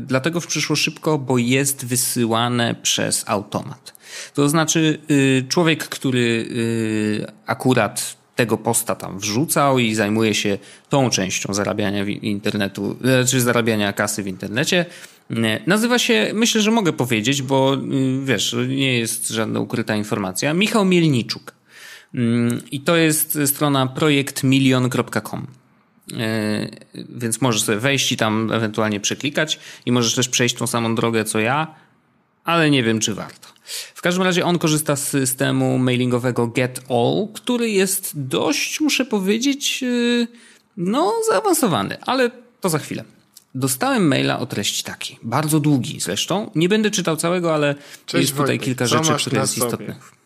[0.00, 3.94] dlatego przyszło szybko, bo jest wysyłane przez automat.
[4.34, 4.98] To znaczy,
[5.48, 6.48] człowiek, który
[7.46, 13.92] akurat tego posta tam wrzucał i zajmuje się tą częścią zarabiania internetu, czy znaczy zarabiania
[13.92, 14.86] kasy w internecie.
[15.66, 20.54] Nazywa się, myślę, że mogę powiedzieć, bo y, wiesz, nie jest żadna ukryta informacja.
[20.54, 21.54] Michał Mielniczuk.
[22.14, 25.46] Mm, I to jest strona projektmilion.com.
[26.12, 26.16] Y,
[27.08, 31.24] więc możesz sobie wejść i tam ewentualnie przeklikać i możesz też przejść tą samą drogę
[31.24, 31.74] co ja,
[32.44, 33.57] ale nie wiem, czy warto.
[33.94, 39.80] W każdym razie on korzysta z systemu mailingowego Get All, który jest dość, muszę powiedzieć,
[39.82, 40.26] y,
[40.76, 43.04] no zaawansowany, ale to za chwilę.
[43.54, 46.50] Dostałem maila o treści takiej, bardzo długi zresztą.
[46.54, 47.74] Nie będę czytał całego, ale
[48.06, 50.17] Cześć jest tutaj Wojtek, kilka rzeczy, które jest istotnych.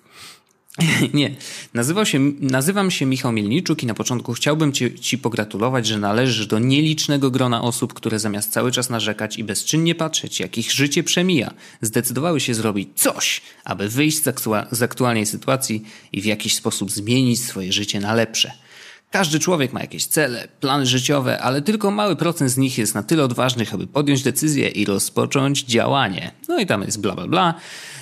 [1.15, 1.35] Nie.
[1.75, 6.47] Nazywał się, nazywam się Michał Mielniczuk i na początku chciałbym ci, ci pogratulować, że należysz
[6.47, 11.03] do nielicznego grona osób, które zamiast cały czas narzekać i bezczynnie patrzeć, jak ich życie
[11.03, 15.83] przemija, zdecydowały się zrobić coś, aby wyjść z, aktua z aktualnej sytuacji
[16.13, 18.62] i w jakiś sposób zmienić swoje życie na lepsze.
[19.13, 23.03] Każdy człowiek ma jakieś cele, plany życiowe, ale tylko mały procent z nich jest na
[23.03, 26.31] tyle odważnych, aby podjąć decyzję i rozpocząć działanie.
[26.49, 27.55] No i tam jest bla bla bla.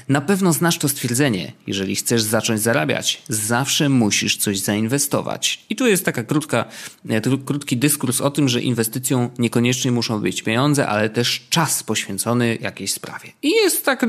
[0.08, 1.52] Na pewno znasz to stwierdzenie.
[1.66, 5.64] Jeżeli chcesz zacząć zarabiać, zawsze musisz coś zainwestować.
[5.70, 6.64] I tu jest taka krótka,
[7.08, 12.58] e, krótki dyskurs o tym, że inwestycją niekoniecznie muszą być pieniądze, ale też czas poświęcony
[12.60, 13.32] jakiejś sprawie.
[13.42, 14.06] I jest tak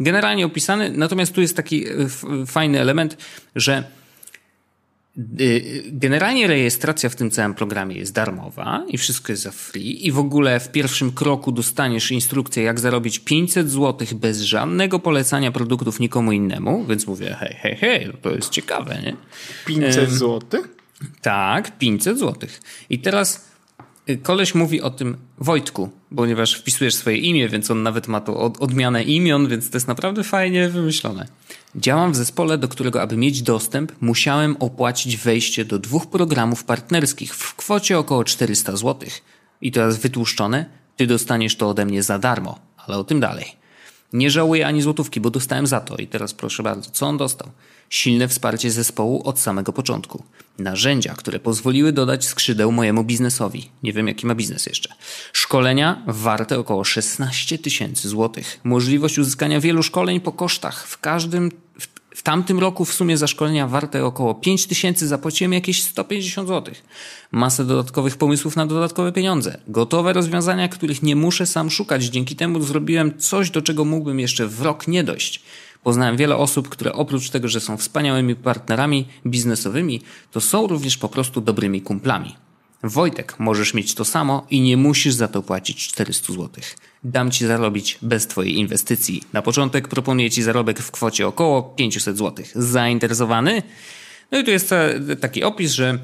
[0.00, 1.92] generalnie opisany, natomiast tu jest taki e,
[2.46, 3.16] fajny element,
[3.56, 3.97] że
[5.92, 10.18] generalnie rejestracja w tym całym programie jest darmowa i wszystko jest za free i w
[10.18, 16.32] ogóle w pierwszym kroku dostaniesz instrukcję jak zarobić 500 zł bez żadnego polecania produktów nikomu
[16.32, 19.16] innemu, więc mówię hej, hej, hej, no to jest ciekawe, nie?
[19.66, 20.62] 500 zł?
[21.22, 22.48] Tak, 500 zł.
[22.90, 23.47] I teraz y,
[24.22, 29.02] koleś mówi o tym Wojtku, ponieważ wpisujesz swoje imię, więc on nawet ma to odmianę
[29.02, 31.26] imion, więc to jest naprawdę fajnie wymyślone.
[31.76, 37.34] Działam w zespole, do którego, aby mieć dostęp, musiałem opłacić wejście do dwóch programów partnerskich
[37.34, 39.08] w kwocie około 400 zł.
[39.60, 40.66] I teraz wytłuszczone,
[40.96, 43.44] ty dostaniesz to ode mnie za darmo, ale o tym dalej.
[44.12, 45.96] Nie żałuję ani złotówki, bo dostałem za to.
[45.96, 47.50] I teraz proszę bardzo, co on dostał?
[47.90, 50.22] Silne wsparcie zespołu od samego początku.
[50.58, 53.70] Narzędzia, które pozwoliły dodać skrzydeł mojemu biznesowi.
[53.82, 54.94] Nie wiem, jaki ma biznes jeszcze.
[55.32, 58.60] Szkolenia warte około 16 tysięcy złotych.
[58.64, 60.86] Możliwość uzyskania wielu szkoleń po kosztach.
[60.86, 65.52] W każdym, w, w tamtym roku w sumie za szkolenia warte około 5 tysięcy zapłaciłem
[65.52, 66.84] jakieś 150 złotych.
[67.32, 69.60] Masę dodatkowych pomysłów na dodatkowe pieniądze.
[69.68, 72.04] Gotowe rozwiązania, których nie muszę sam szukać.
[72.04, 75.42] Dzięki temu zrobiłem coś, do czego mógłbym jeszcze w rok nie dojść.
[75.88, 81.08] Poznałem wiele osób, które oprócz tego, że są wspaniałymi partnerami biznesowymi, to są również po
[81.08, 82.36] prostu dobrymi kumplami.
[82.82, 86.48] Wojtek, możesz mieć to samo i nie musisz za to płacić 400 zł.
[87.04, 89.22] Dam ci zarobić bez twojej inwestycji.
[89.32, 92.44] Na początek proponuję ci zarobek w kwocie około 500 zł.
[92.54, 93.62] Zainteresowany?
[94.32, 94.74] No i tu jest
[95.20, 95.98] taki opis, że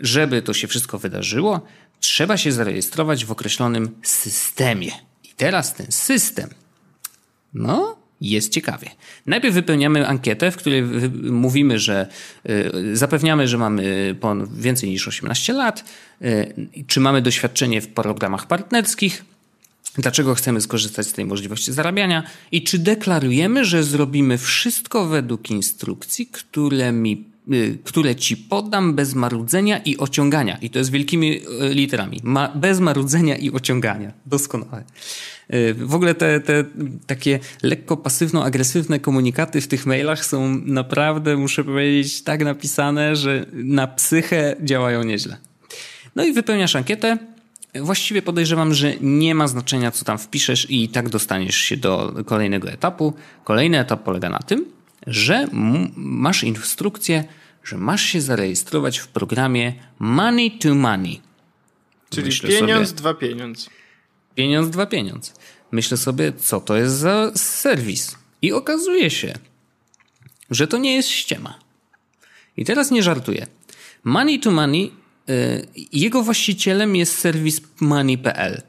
[0.00, 1.60] żeby to się wszystko wydarzyło,
[2.00, 4.92] trzeba się zarejestrować w określonym systemie.
[5.24, 6.50] I teraz ten system,
[7.54, 8.90] no, jest ciekawie.
[9.26, 10.82] Najpierw wypełniamy ankietę, w której
[11.22, 12.06] mówimy, że
[12.48, 14.14] y, zapewniamy, że mamy
[14.56, 15.84] więcej niż 18 lat,
[16.22, 19.24] y, czy mamy doświadczenie w programach partnerskich,
[19.98, 26.26] dlaczego chcemy skorzystać z tej możliwości zarabiania i czy deklarujemy, że zrobimy wszystko według instrukcji,
[26.26, 27.24] które mi
[27.84, 30.58] które ci podam bez marudzenia i ociągania.
[30.62, 32.20] I to jest wielkimi literami.
[32.22, 34.12] Ma, bez marudzenia i ociągania.
[34.26, 34.84] Doskonale.
[35.54, 36.64] Y, w ogóle te, te
[37.06, 43.86] takie lekko pasywno-agresywne komunikaty w tych mailach są naprawdę, muszę powiedzieć, tak napisane, że na
[43.86, 45.36] psychę działają nieźle.
[46.16, 47.18] No i wypełniasz ankietę.
[47.74, 52.70] Właściwie podejrzewam, że nie ma znaczenia, co tam wpiszesz, i tak dostaniesz się do kolejnego
[52.70, 53.14] etapu.
[53.44, 54.64] Kolejny etap polega na tym,
[55.08, 55.46] że
[55.96, 57.24] masz instrukcję,
[57.64, 61.20] że masz się zarejestrować w programie Money to Money.
[62.10, 63.70] Czyli Myślę pieniądz, sobie, dwa pieniądz.
[64.34, 65.34] Pieniądz, dwa pieniądz.
[65.72, 68.16] Myślę sobie, co to jest za serwis.
[68.42, 69.34] I okazuje się,
[70.50, 71.58] że to nie jest ściema.
[72.56, 73.46] I teraz nie żartuję.
[74.04, 74.90] Money to Money,
[75.28, 78.62] yy, jego właścicielem jest serwis money.pl.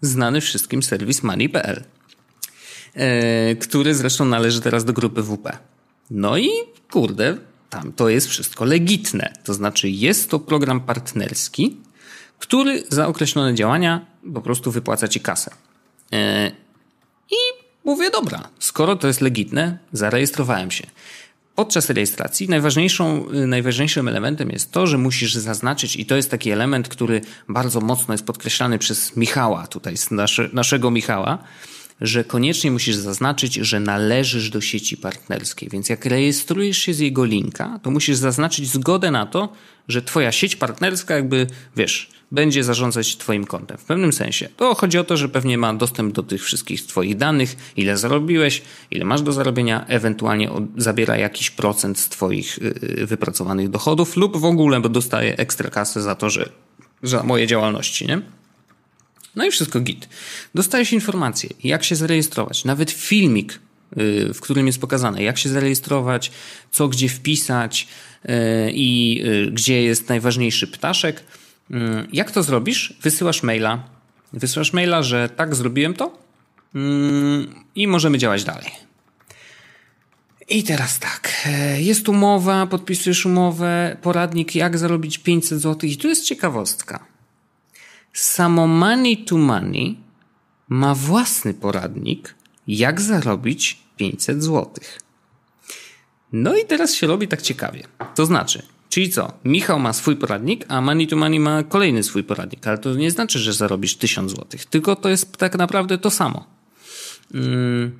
[0.00, 1.84] Znany wszystkim serwis money.pl.
[2.96, 5.58] Yy, który zresztą należy teraz do grupy WP.
[6.10, 6.48] No i
[6.90, 7.36] kurde,
[7.70, 9.32] tam to jest wszystko legitne.
[9.44, 11.76] To znaczy jest to program partnerski,
[12.38, 15.50] który za określone działania po prostu wypłaca ci kasę.
[16.12, 16.50] E,
[17.30, 17.36] I
[17.84, 20.86] mówię, dobra, skoro to jest legitne, zarejestrowałem się.
[21.54, 26.88] Podczas rejestracji najważniejszą, najważniejszym elementem jest to, że musisz zaznaczyć, i to jest taki element,
[26.88, 31.38] który bardzo mocno jest podkreślany przez Michała, tutaj z nasze, naszego Michała,
[32.00, 35.68] że koniecznie musisz zaznaczyć, że należysz do sieci partnerskiej.
[35.68, 39.52] Więc jak rejestrujesz się z jego linka, to musisz zaznaczyć zgodę na to,
[39.88, 43.78] że twoja sieć partnerska jakby, wiesz, będzie zarządzać Twoim kontem.
[43.78, 44.48] W pewnym sensie.
[44.56, 48.62] To chodzi o to, że pewnie ma dostęp do tych wszystkich Twoich danych, ile zarobiłeś,
[48.90, 54.36] ile masz do zarobienia, ewentualnie zabiera jakiś procent z Twoich y, y, wypracowanych dochodów lub
[54.36, 56.48] w ogóle bo dostaje ekstra kasę za to, że
[57.02, 58.22] za moje działalności, nie?
[59.36, 60.08] No i wszystko git.
[60.54, 63.60] Dostajesz informacje, jak się zarejestrować, nawet filmik,
[63.98, 66.30] y, w którym jest pokazane, jak się zarejestrować,
[66.70, 67.88] co gdzie wpisać
[68.72, 71.24] i gdzie jest najważniejszy ptaszek.
[72.12, 72.94] Jak to zrobisz?
[73.02, 73.88] Wysyłasz maila.
[74.32, 76.18] Wysyłasz maila, że tak, zrobiłem to
[77.74, 78.70] i możemy działać dalej.
[80.48, 86.24] I teraz tak, jest umowa, podpisujesz umowę, poradnik jak zarobić 500 zł i tu jest
[86.24, 87.04] ciekawostka.
[88.14, 89.96] Samo Money to Money
[90.68, 92.34] ma własny poradnik,
[92.66, 94.70] jak zarobić 500 zł.
[96.32, 97.82] No i teraz się robi tak ciekawie.
[98.14, 98.62] To znaczy,
[98.94, 99.32] Czyli co?
[99.44, 103.10] Michał ma swój poradnik, a Money to Money ma kolejny swój poradnik, ale to nie
[103.10, 106.46] znaczy, że zarobisz 1000 zł, tylko to jest tak naprawdę to samo.
[107.34, 107.98] Mm,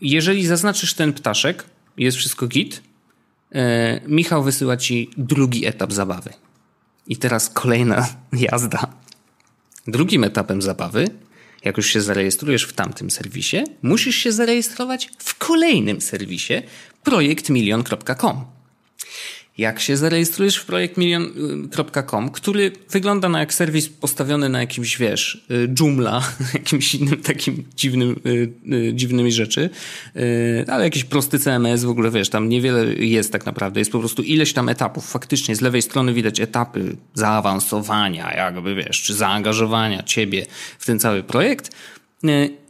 [0.00, 1.64] jeżeli zaznaczysz ten ptaszek,
[1.96, 2.82] jest wszystko git,
[3.52, 6.32] e, Michał wysyła ci drugi etap zabawy.
[7.06, 8.06] I teraz kolejna
[8.50, 9.05] jazda.
[9.86, 11.08] Drugim etapem zabawy,
[11.64, 16.54] jak już się zarejestrujesz w tamtym serwisie, musisz się zarejestrować w kolejnym serwisie
[17.02, 18.55] projektmilion.com.
[19.58, 25.46] jak się zarejestrujesz w projektmilion.com, który wygląda na jak serwis postawiony na jakimś, wiesz,
[25.80, 26.22] Joomla,
[26.54, 28.20] jakimś innym takim dziwnym,
[28.92, 29.70] dziwnymi rzeczy,
[30.68, 33.80] ale jakiś prosty CMS w ogóle, wiesz, tam niewiele jest tak naprawdę.
[33.80, 35.10] Jest po prostu ileś tam etapów.
[35.10, 40.46] Faktycznie z lewej strony widać etapy zaawansowania, jakby, wiesz, czy zaangażowania ciebie
[40.78, 41.76] w ten cały projekt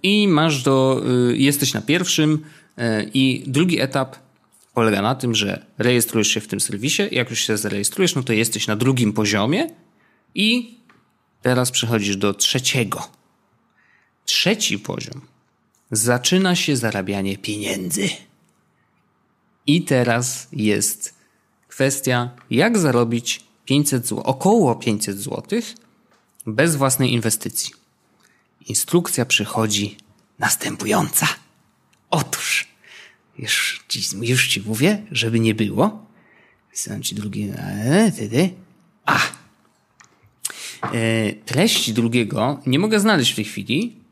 [0.03, 1.03] i masz do,
[1.35, 2.45] jesteś na pierwszym
[3.15, 4.17] i drugi etap
[4.77, 7.03] polega na tym, że rejestrujesz się w tym serwisie.
[7.11, 9.67] Jak już się zarejestrujesz, no to jesteś na drugim poziomie
[10.35, 10.79] i
[11.43, 13.09] teraz przechodzisz do trzeciego.
[14.25, 15.21] Trzeci poziom.
[15.91, 18.09] Zaczyna się zarabianie pieniędzy.
[19.67, 21.15] I teraz jest
[21.69, 25.61] kwestia, jak zarobić 500 zł, około 500 zł
[26.47, 27.71] bez własnej inwestycji.
[28.67, 29.97] Instrukcja przychodzi
[30.39, 31.29] następująca.
[32.11, 32.76] Otóż
[33.39, 36.07] już ci, już ci mówię, żeby nie było.
[37.03, 37.53] Ci drugi.
[38.15, 38.51] Wtedy.
[39.07, 39.19] A!
[40.83, 44.06] E, treści drugiego nie mogę znaleźć w tej chwili, E,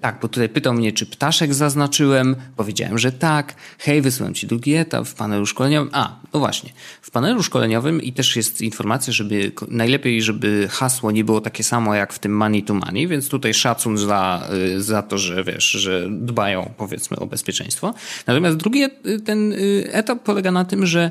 [0.00, 2.36] tak, bo tutaj pytał mnie, czy ptaszek zaznaczyłem.
[2.56, 3.54] Powiedziałem, że tak.
[3.78, 5.90] Hej, wysyłam ci drugi etap w panelu szkoleniowym.
[5.92, 6.70] A, no właśnie.
[7.02, 11.94] W panelu szkoleniowym i też jest informacja, żeby najlepiej, żeby hasło nie było takie samo
[11.94, 15.70] jak w tym money to money, więc tutaj szacun za, y, za to, że wiesz,
[15.70, 17.94] że dbają powiedzmy o bezpieczeństwo.
[18.26, 21.10] Natomiast drugi y, ten y, etap polega na tym, że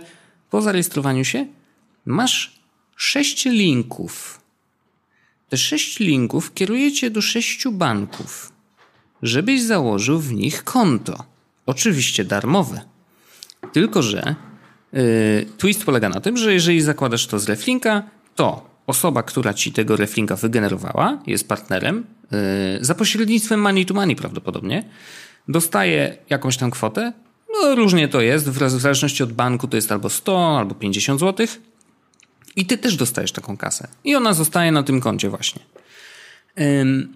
[0.49, 1.45] po zarejestrowaniu się
[2.05, 2.59] masz
[2.95, 4.44] sześć linków
[5.49, 8.51] te sześć linków kieruje cię do sześciu banków,
[9.21, 11.23] żebyś założył w nich konto.
[11.65, 12.81] Oczywiście darmowe.
[13.73, 14.35] Tylko, że
[14.93, 18.03] yy, twist polega na tym, że jeżeli zakładasz to z reflinka,
[18.35, 22.37] to osoba, która ci tego reflinka wygenerowała, jest partnerem, yy,
[22.81, 24.89] za pośrednictwem money to money prawdopodobnie,
[25.47, 27.13] dostaje jakąś tam kwotę.
[27.53, 31.61] No, różnie to jest, w zależności od banku to jest albo 100, albo 50 złotych
[32.55, 33.87] i ty też dostajesz taką kasę.
[34.03, 35.61] I ona zostaje na tym koncie właśnie.
[36.59, 37.13] Ym,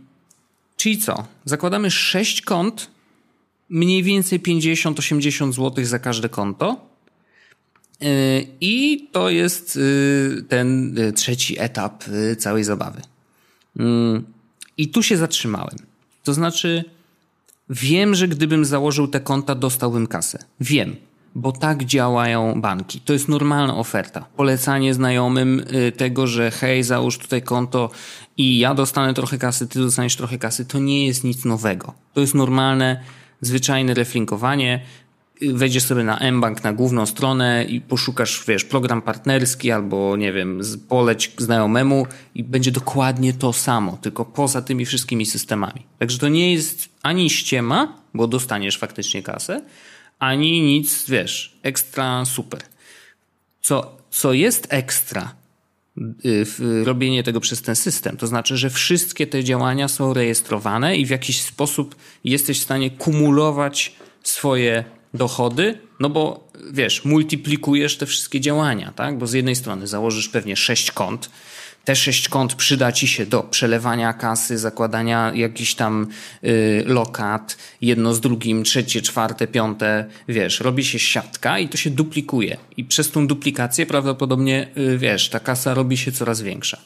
[0.77, 1.25] czyli co?
[1.45, 2.89] Zakładamy 6 kont,
[3.69, 6.89] mniej więcej 50-80 zł za każde konto.
[8.01, 8.09] Yy,
[8.61, 12.03] I to jest yy, ten yy, trzeci etap
[12.37, 13.01] całej zabawy.
[14.77, 15.77] I tu się zatrzymałem.
[16.23, 16.83] To znaczy,
[17.69, 20.39] wiem, że gdybym założył te konta, dostałbym kasę.
[20.59, 20.95] Wiem
[21.35, 22.99] bo tak działają banki.
[23.01, 24.25] To jest normalna oferta.
[24.35, 27.89] Polecanie znajomym y, tego, że hej, załóż tutaj konto
[28.37, 31.93] i ja dostanę trochę kasy, ty dostaniesz trochę kasy, to nie jest nic nowego.
[32.13, 33.03] To jest normalne,
[33.41, 34.85] zwyczajne reflinkowanie.
[35.41, 40.33] Y, wejdziesz sobie na mBank, na główną stronę i poszukasz, wiesz, program partnerski albo, nie
[40.33, 45.85] wiem, poleć znajomemu i będzie dokładnie to samo, tylko poza tymi wszystkimi systemami.
[45.99, 49.61] Także to nie jest ani ściema, bo dostaniesz faktycznie kasę,
[50.19, 52.61] ani nic, wiesz, ekstra super.
[53.61, 55.35] Co, co jest ekstra,
[56.25, 58.17] y, w robienie tego przez ten system.
[58.17, 62.91] To znaczy, że wszystkie te działania są rejestrowane i w jakiś sposób jesteś w stanie
[62.91, 69.17] kumulować swoje dochody, no bo wiesz, multiplikujesz te wszystkie działania, tak?
[69.17, 71.29] Bo z jednej strony założysz pewnie sześć kont,
[71.89, 76.07] te sześć kont przyda ci się do przelewania kasy, zakładania jakiś tam
[76.43, 81.89] y, lokat, jedno z drugim, trzecie, czwarte, piąte, wiesz, robi się siatka i to się
[81.89, 82.57] duplikuje.
[82.77, 86.77] I przez tą duplikację prawdopodobnie, y, wiesz, ta kasa robi się coraz większa.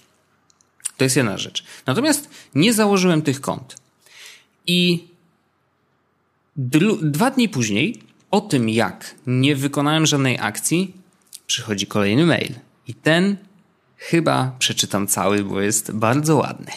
[0.97, 1.63] To jest jedna rzecz.
[1.85, 3.75] Natomiast nie założyłem tych kont.
[4.67, 5.07] I
[7.01, 8.01] dwa dni później,
[8.31, 10.93] o tym jak nie wykonałem żadnej akcji,
[11.47, 12.53] przychodzi kolejny mail.
[12.87, 13.37] I ten
[14.09, 16.71] Chyba przeczytam cały, bo jest bardzo ładny.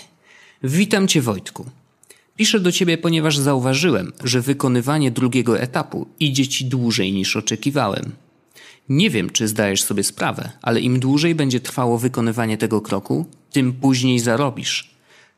[0.63, 1.67] Witam Cię, Wojtku.
[2.37, 8.13] Piszę do Ciebie, ponieważ zauważyłem, że wykonywanie drugiego etapu idzie Ci dłużej niż oczekiwałem.
[8.89, 13.73] Nie wiem, czy zdajesz sobie sprawę, ale im dłużej będzie trwało wykonywanie tego kroku, tym
[13.73, 14.96] później zarobisz.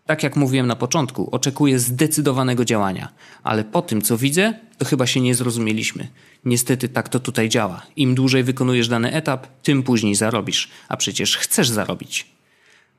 [0.09, 3.09] Tak jak mówiłem na początku, oczekuję zdecydowanego działania,
[3.43, 6.09] ale po tym, co widzę, to chyba się nie zrozumieliśmy.
[6.45, 7.83] Niestety tak to tutaj działa.
[7.97, 12.27] Im dłużej wykonujesz dany etap, tym później zarobisz, a przecież chcesz zarobić.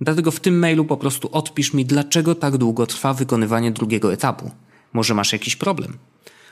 [0.01, 4.51] Dlatego w tym mailu po prostu odpisz mi, dlaczego tak długo trwa wykonywanie drugiego etapu.
[4.93, 5.97] Może masz jakiś problem?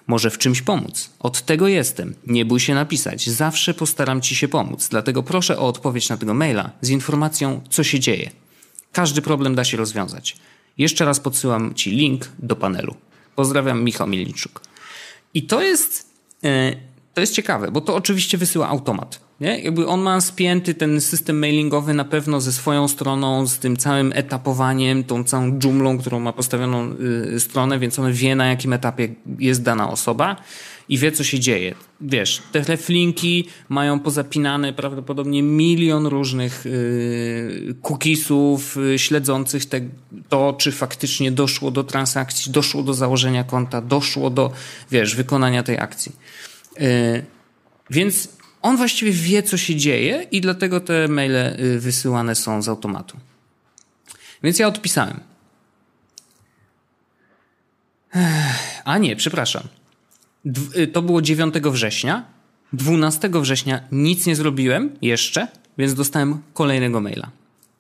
[0.08, 1.10] Może w czymś pomóc?
[1.20, 2.16] Od tego jestem.
[2.28, 3.30] Nie bój się napisać.
[3.30, 4.88] Zawsze postaram ci się pomóc.
[4.90, 8.47] Dlatego proszę o odpowiedź na tego maila z informacją, co się dzieje.
[8.92, 10.38] Każdy problem da się rozwiązać.
[10.78, 12.96] Jeszcze raz podsyłam Ci link do panelu.
[13.36, 14.62] Pozdrawiam, Michał Mielniczuk.
[15.34, 16.10] I to jest,
[16.44, 16.76] e,
[17.14, 19.20] to jest ciekawe, bo to oczywiście wysyła automat.
[19.42, 19.60] Nie?
[19.60, 24.12] Jakby on ma spięty ten system mailingowy na pewno ze swoją stroną, z tym całym
[24.16, 26.96] etapowaniem, tą całą dżumlą, którą ma postawioną
[27.36, 30.36] y, stronę, więc on wie na jakim etapie jest dana osoba
[30.90, 31.76] i wie, co się dzieje.
[32.02, 39.82] Wiesz, te reflinki mają pozapinane prawdopodobnie milion różnych yy, cookiesów yy, śledzących te,
[40.30, 44.52] to, czy faktycznie doszło do transakcji, doszło do założenia konta, doszło do,
[44.92, 46.12] wiesz, wykonania tej akcji.
[46.80, 47.26] Yy,
[47.90, 48.30] więc
[48.62, 53.18] on właściwie wie, co się dzieje i dlatego te maile yy, wysyłane są z automatu.
[54.44, 55.20] Więc ja odpisałem.
[58.86, 59.64] A nie, przepraszam.
[60.78, 62.26] Y, to było 9 września.
[62.74, 67.32] 12 września nic nie zrobiłem jeszcze, więc dostałem kolejnego maila.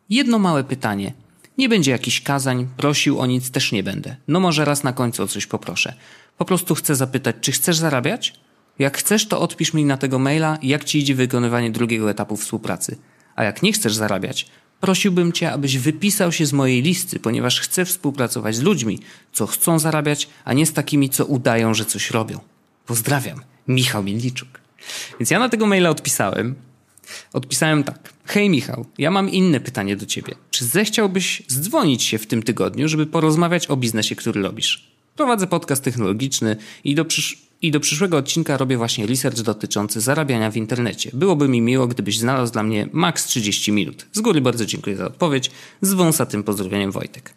[0.09, 1.13] Jedno małe pytanie.
[1.57, 4.15] Nie będzie jakichś kazań, prosił o nic też nie będę.
[4.27, 5.93] No może raz na końcu o coś poproszę.
[6.37, 8.33] Po prostu chcę zapytać, czy chcesz zarabiać?
[8.79, 12.97] Jak chcesz, to odpisz mi na tego maila, jak ci idzie wykonywanie drugiego etapu współpracy.
[13.35, 14.47] A jak nie chcesz zarabiać,
[14.81, 18.99] prosiłbym cię, abyś wypisał się z mojej listy, ponieważ chcę współpracować z ludźmi,
[19.33, 22.39] co chcą zarabiać, a nie z takimi, co udają, że coś robią.
[22.87, 24.49] Pozdrawiam, Michał Mielniczuk.
[25.19, 26.55] Więc ja na tego maila odpisałem.
[27.33, 28.13] Odpisałem tak.
[28.25, 30.35] Hej Michał, ja mam inne pytanie do ciebie.
[30.51, 34.91] Czy zechciałbyś zdzwonić się w tym tygodniu, żeby porozmawiać o biznesie, który robisz?
[35.15, 40.51] Prowadzę podcast technologiczny i do, przysz i do przyszłego odcinka robię właśnie research dotyczący zarabiania
[40.51, 41.11] w internecie.
[41.13, 44.05] Byłoby mi miło, gdybyś znalazł dla mnie maks 30 minut.
[44.13, 45.51] Z góry bardzo dziękuję za odpowiedź.
[45.81, 47.33] Z wąsatym pozdrowieniem Wojtek.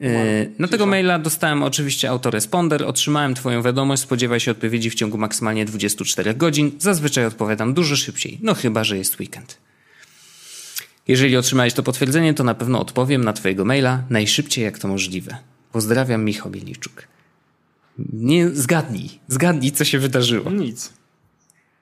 [0.00, 5.18] E, na tego maila dostałem oczywiście autoresponder, otrzymałem Twoją wiadomość, spodziewaj się odpowiedzi w ciągu
[5.18, 6.72] maksymalnie 24 godzin.
[6.78, 9.58] Zazwyczaj odpowiadam dużo szybciej, no chyba, że jest weekend.
[11.08, 15.36] Jeżeli otrzymałeś to potwierdzenie, to na pewno odpowiem na Twojego maila najszybciej jak to możliwe.
[15.72, 17.08] Pozdrawiam, Michał Bieliczuk.
[18.12, 20.50] Nie, zgadnij, zgadnij, co się wydarzyło.
[20.50, 20.92] Nic.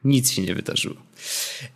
[0.05, 0.97] Nic się nie wydarzyło.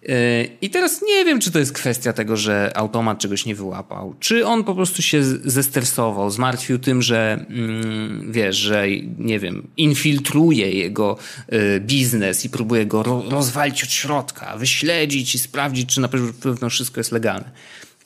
[0.08, 4.14] E, I teraz nie wiem, czy to jest kwestia tego, że automat czegoś nie wyłapał,
[4.20, 8.86] czy on po prostu się zestresował, zmartwił tym, że mm, wiesz, że
[9.18, 11.18] nie wiem, infiltruje jego
[11.48, 16.08] e, biznes i próbuje go rozwalić od środka, wyśledzić i sprawdzić, czy na
[16.42, 17.50] pewno wszystko jest legalne.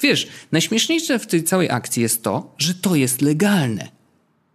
[0.02, 3.95] Wiesz, najśmieszniejsze w tej całej akcji jest to, że to jest legalne.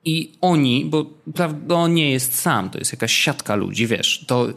[0.05, 4.25] I oni, bo prawda, on nie jest sam, to jest jakaś siatka ludzi, wiesz.
[4.27, 4.47] To,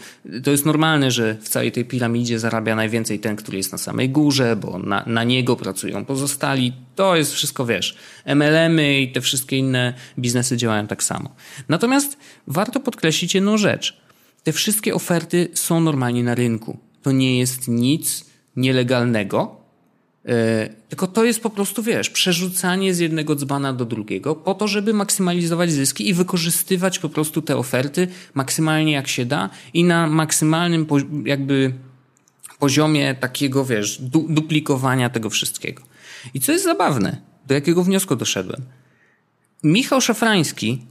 [0.44, 4.10] to jest normalne, że w całej tej piramidzie zarabia najwięcej ten, który jest na samej
[4.10, 6.72] górze, bo na, na niego pracują pozostali.
[6.94, 7.96] To jest wszystko, wiesz.
[8.26, 11.34] MLM-y i te wszystkie inne biznesy działają tak samo.
[11.68, 13.96] Natomiast warto podkreślić jedną rzecz.
[14.42, 16.78] Te wszystkie oferty są normalnie na rynku.
[17.02, 18.24] To nie jest nic
[18.56, 19.63] nielegalnego,
[20.88, 24.94] tylko to jest po prostu, wiesz, przerzucanie z jednego dzbana do drugiego po to, żeby
[24.94, 30.86] maksymalizować zyski i wykorzystywać po prostu te oferty maksymalnie jak się da i na maksymalnym
[31.24, 31.74] jakby
[32.58, 35.82] poziomie takiego, wiesz, du duplikowania tego wszystkiego.
[36.34, 38.62] I co jest zabawne, do jakiego wniosku doszedłem?
[39.62, 40.86] Michał Szafrański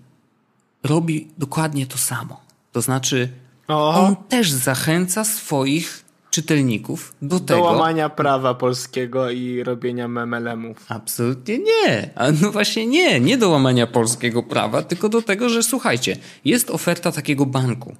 [0.83, 2.41] robi dokładnie to samo.
[2.71, 3.29] To znaczy,
[3.67, 6.02] on też zachęca swoich
[6.33, 7.59] czytelników do, do tego.
[7.59, 10.85] Do łamania prawa polskiego i robienia memelemów.
[10.89, 12.09] Absolutnie nie.
[12.15, 13.19] A no właśnie nie.
[13.19, 17.95] Nie do łamania polskiego prawa, tylko do tego, że słuchajcie, jest oferta takiego banku.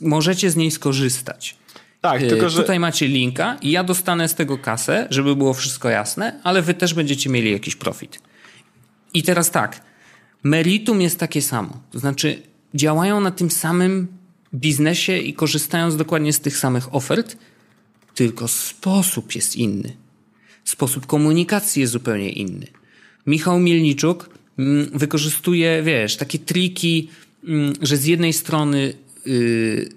[0.00, 1.56] Możecie z niej skorzystać.
[2.00, 2.60] Tak, tylko że...
[2.62, 6.74] Tutaj macie linka i ja dostanę z tego kasę, żeby było wszystko jasne, ale wy
[6.74, 8.20] też będziecie mieli jakiś profit.
[9.14, 9.80] I teraz tak,
[10.42, 11.80] meritum jest takie samo.
[11.90, 12.42] To znaczy
[12.74, 14.21] działają na tym samym
[14.54, 17.36] biznesie i korzystając dokładnie z tych samych ofert,
[18.14, 19.96] tylko sposób jest inny.
[20.64, 22.66] Sposób komunikacji jest zupełnie inny.
[23.26, 27.08] Michał Mielniczuk mm, wykorzystuje, wiesz, takie triki,
[27.44, 28.94] mm, że z jednej strony
[29.26, 29.88] yy,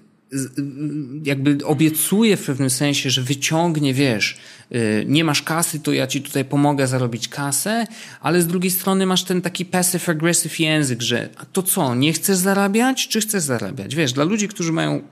[1.24, 4.38] jakby obiecuje w pewnym sensie, że wyciągnie, wiesz,
[4.72, 7.86] y, nie masz kasy, to ja ci tutaj pomogę zarobić kasę,
[8.20, 13.08] ale z drugiej strony masz ten taki passive-aggressive język, że to co, nie chcesz zarabiać,
[13.08, 13.94] czy chcesz zarabiać?
[13.94, 15.02] Wiesz, dla ludzi, którzy mają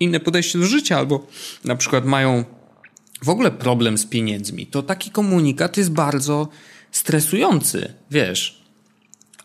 [0.00, 1.26] inne podejście do życia albo
[1.64, 2.44] na przykład mają
[3.22, 6.48] w ogóle problem z pieniędzmi, to taki komunikat jest bardzo
[6.90, 8.61] stresujący, wiesz.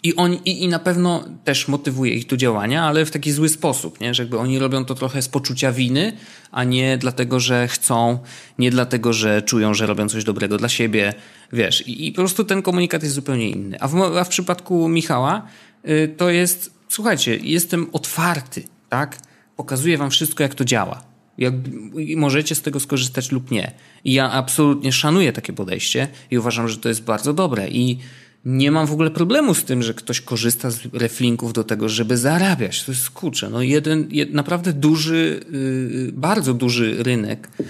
[0.08, 3.50] I, on, i, I na pewno też motywuje ich do działania, ale w taki zły
[3.50, 4.14] sposób, nie?
[4.14, 6.14] że jakby oni robią to trochę z poczucia winy,
[6.52, 8.20] a nie dlatego, że chcą,
[8.60, 11.14] nie dlatego, że czują, że robią coś dobrego dla siebie,
[11.54, 11.88] wiesz.
[11.88, 13.80] I, i po prostu ten komunikat jest zupełnie inny.
[13.80, 15.48] A w, a w przypadku Michała
[15.90, 19.18] y, to jest, słuchajcie, jestem otwarty, tak?
[19.56, 21.04] Pokazuję wam wszystko, jak to działa.
[21.38, 21.54] Jak,
[22.16, 23.72] możecie z tego skorzystać lub nie.
[24.04, 27.70] I ja absolutnie szanuję takie podejście i uważam, że to jest bardzo dobre.
[27.70, 28.00] I
[28.46, 32.18] nie mam w ogóle problemu z tym, że ktoś korzysta z reflinków do tego, żeby
[32.18, 32.84] zarabiać.
[32.84, 37.64] To jest kurczę, no jeden, jed, naprawdę duży, yy, bardzo duży rynek, yy,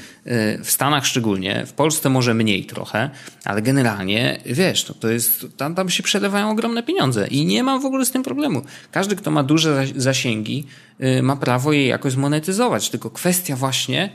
[0.63, 3.09] w Stanach szczególnie, w Polsce może mniej trochę,
[3.43, 7.82] ale generalnie, wiesz, no to jest, tam, tam się przelewają ogromne pieniądze i nie mam
[7.82, 8.61] w ogóle z tym problemu.
[8.91, 10.65] Każdy, kto ma duże zasięgi,
[10.99, 14.09] yy, ma prawo je jakoś zmonetyzować, tylko kwestia właśnie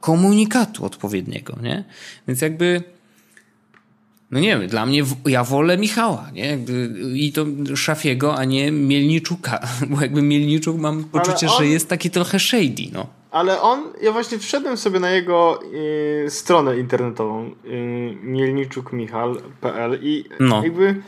[0.00, 1.84] komunikatu odpowiedniego, nie?
[2.28, 2.82] Więc jakby
[4.32, 6.58] no nie wiem, dla mnie, ja wolę Michała, nie?
[7.14, 7.44] I to
[7.76, 9.60] Szafiego, a nie Mielniczuka,
[9.90, 13.06] bo jakby Mielniczuk mam poczucie, on, że jest taki trochę shady, no.
[13.30, 15.60] Ale on, ja właśnie wszedłem sobie na jego
[16.26, 20.62] y, stronę internetową y, mielniczukmichal.pl i no.
[20.64, 21.02] jakby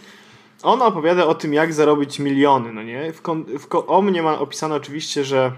[0.63, 3.13] on opowiada o tym, jak zarobić miliony, no nie?
[3.13, 3.23] W,
[3.59, 5.53] w, o mnie ma opisane oczywiście, że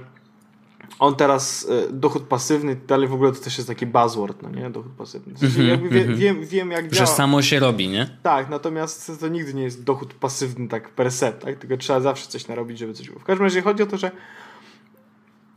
[0.99, 4.71] on teraz e, dochód pasywny, dalej w ogóle to też jest taki buzzword, no nie?
[4.71, 5.35] Dochód pasywny.
[5.35, 6.19] W sensie mm -hmm, wie, mm -hmm.
[6.19, 7.07] wiem, wiem, jak działa.
[7.07, 8.19] Że samo się robi, nie?
[8.23, 11.57] Tak, natomiast to nigdy nie jest dochód pasywny tak per se, tak?
[11.57, 13.21] Tylko trzeba zawsze coś narobić, żeby coś było.
[13.21, 14.11] W każdym razie chodzi o to, że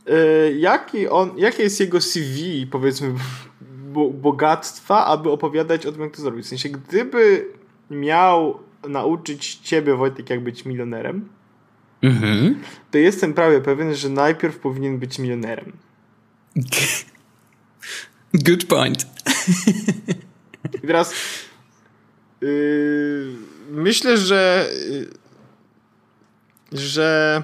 [0.06, 0.14] yy,
[0.58, 3.14] jaki on, jakie jest jego CV, powiedzmy,
[3.92, 6.46] bo, bogactwa, aby opowiadać o tym, jak to zrobić.
[6.46, 7.46] W sensie, gdyby
[7.90, 8.58] miał
[8.88, 11.28] nauczyć ciebie, Wojtek, jak być milionerem,
[12.02, 12.62] mhm.
[12.90, 15.72] to jestem prawie pewien, że najpierw powinien być milionerem.
[18.46, 19.06] Good point.
[20.74, 21.14] I teraz
[22.40, 23.32] yy,
[23.70, 25.10] myślę, że yy,
[26.72, 27.42] że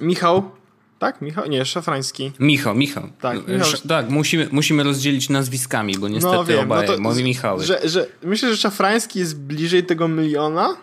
[0.00, 0.50] Michał
[1.02, 1.22] tak?
[1.22, 1.46] Michał?
[1.46, 2.32] Nie, Szafrański.
[2.38, 3.08] Michał, Michał.
[3.20, 3.70] Tak, Michał.
[3.88, 7.64] tak musimy, musimy rozdzielić nazwiskami, bo niestety no, wiem, obaj no to, Michały.
[7.64, 10.76] Że, że, myślę, że Szafrański jest bliżej tego miliona,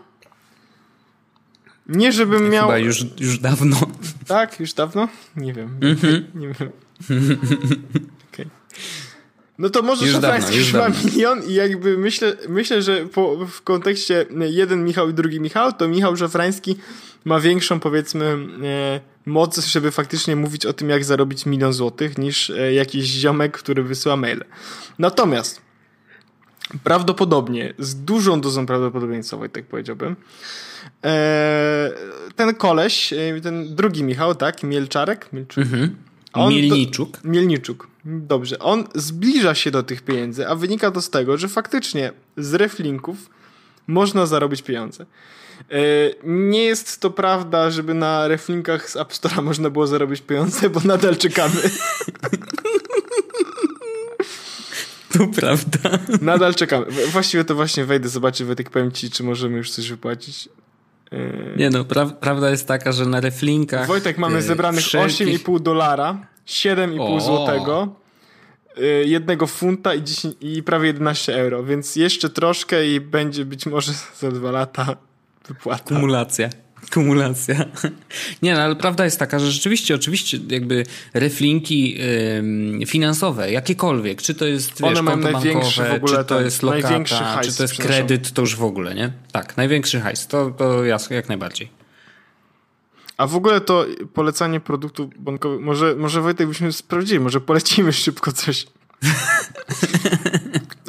[1.90, 2.68] nie, żebym miał.
[2.68, 3.78] Chyba już, już dawno.
[4.28, 5.08] Tak, już dawno?
[5.36, 5.78] Nie wiem.
[5.82, 6.22] Mm -hmm.
[6.36, 6.70] Nie wiem.
[8.34, 8.46] okay.
[9.58, 14.26] No to może Szafrański już ma milion i jakby myślę, myślę że po, w kontekście
[14.50, 16.78] jeden Michał i drugi Michał, to Michał Szafrański
[17.26, 18.26] ma większą powiedzmy
[18.64, 23.58] e, moc, żeby faktycznie mówić o tym, jak zarobić milion złotych, niż e, jakiś ziomek,
[23.58, 24.44] który wysyła maile.
[25.00, 25.69] Natomiast
[26.84, 30.16] prawdopodobnie, z dużą dozą prawdopodobieństwa, tak powiedziałbym,
[31.04, 31.92] E,
[32.36, 34.64] ten koleś, e, ten drugi Michał, tak?
[34.64, 35.34] Mielczarek?
[35.34, 35.64] Mielczuk.
[35.64, 35.96] Mhm.
[36.36, 37.18] Mielniczuk.
[37.18, 37.88] To, Mielniczuk.
[38.06, 38.60] Dobrze.
[38.60, 43.18] On zbliża się do tych pieniędzy, a wynika to z tego, że faktycznie z reflinków
[43.88, 45.06] można zarobić pieniądze.
[45.72, 45.76] E,
[46.24, 50.80] nie jest to prawda, żeby na reflinkach z App Store'a można było zarobić pieniądze, bo
[50.86, 51.56] nadal czekamy.
[55.14, 55.80] To prawda.
[56.22, 56.86] Nadal czekamy.
[57.12, 60.50] Właściwie to właśnie wejdę, zobaczę, Wojtek, powiem ci, czy możemy już coś wypłacić.
[61.58, 63.88] Nie no, pra prawda jest taka, że na reflinkach...
[63.88, 65.44] Wojtek, mamy e, zebranych wszelkich...
[65.44, 67.96] 8,5 dolara, 7,5 złotego,
[68.78, 73.66] e, jednego funta i, 10, i prawie 11 euro, więc jeszcze troszkę i będzie być
[73.66, 74.96] może za dwa lata
[75.48, 75.96] wypłata.
[75.96, 76.50] Kumulacja.
[76.94, 77.66] Kumulacja.
[78.42, 81.98] Nie, no, ale prawda jest taka, że rzeczywiście, oczywiście, jakby reflinki
[82.80, 87.58] yy, finansowe, jakiekolwiek, czy to jest wiesz, konto bankowe, czy to jest lokata, hajs, czy
[87.58, 89.12] to jest kredyt, to już w ogóle, nie?
[89.32, 91.70] Tak, największy hajs, to, to jasne, jak najbardziej.
[93.18, 98.32] A w ogóle to polecanie produktów bankowych, może, może Wojtek byśmy sprawdzili, może polecimy szybko
[98.32, 98.68] coś.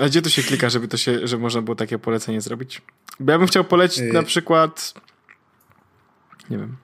[0.02, 2.82] A gdzie to się klika, żeby to się, żeby można było takie polecenie zrobić?
[3.20, 4.94] Bo ja bym chciał polecić y- na przykład
[6.50, 6.76] nie wiem.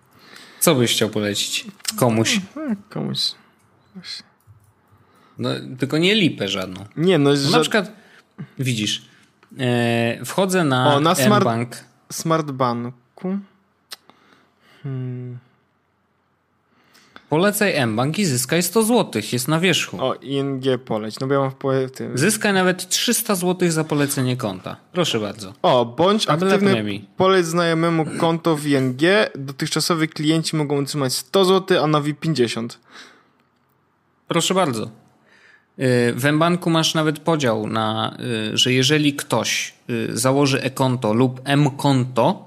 [0.60, 1.66] Co byś chciał polecić?
[1.96, 2.40] Komuś.
[2.54, 3.18] Hmm, komuś.
[5.38, 6.84] No, tylko nie lipę żadną.
[6.96, 7.92] Nie, no, no Na przykład,
[8.58, 9.08] widzisz,
[9.58, 11.76] e, wchodzę na, o, na smart, bank
[12.12, 13.38] Smart Banku.
[14.82, 15.38] Hmm.
[17.28, 19.22] Polecaj mBank i zyskaj 100 zł.
[19.32, 19.96] Jest na wierzchu.
[20.00, 21.20] O, ING poleć.
[21.20, 21.50] No bo ja mam
[21.88, 22.18] w tym.
[22.18, 24.76] Zyskaj nawet 300 zł za polecenie konta.
[24.92, 25.52] Proszę bardzo.
[25.62, 29.00] O, bądź aktywny poleć znajomemu konto w ING.
[29.34, 32.78] Dotychczasowi klienci mogą otrzymać 100 zł, a nowi 50.
[34.28, 34.84] Proszę bardzo.
[34.84, 34.88] Y,
[36.16, 38.16] w mBanku masz nawet podział na,
[38.52, 42.46] y, że jeżeli ktoś y, założy e-konto lub m-konto,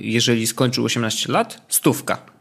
[0.00, 2.31] jeżeli skończył 18 lat, stówka.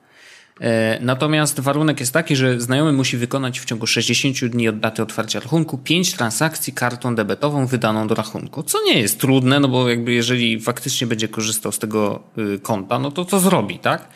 [0.61, 5.03] E, natomiast warunek jest taki, że znajomy musi wykonać w ciągu 60 dni od daty
[5.03, 8.63] otwarcia rachunku 5 transakcji kartą debetową wydaną do rachunku.
[8.63, 12.99] Co nie jest trudne, no bo jakby jeżeli faktycznie będzie korzystał z tego y, konta,
[12.99, 14.09] no to to zrobi, tak?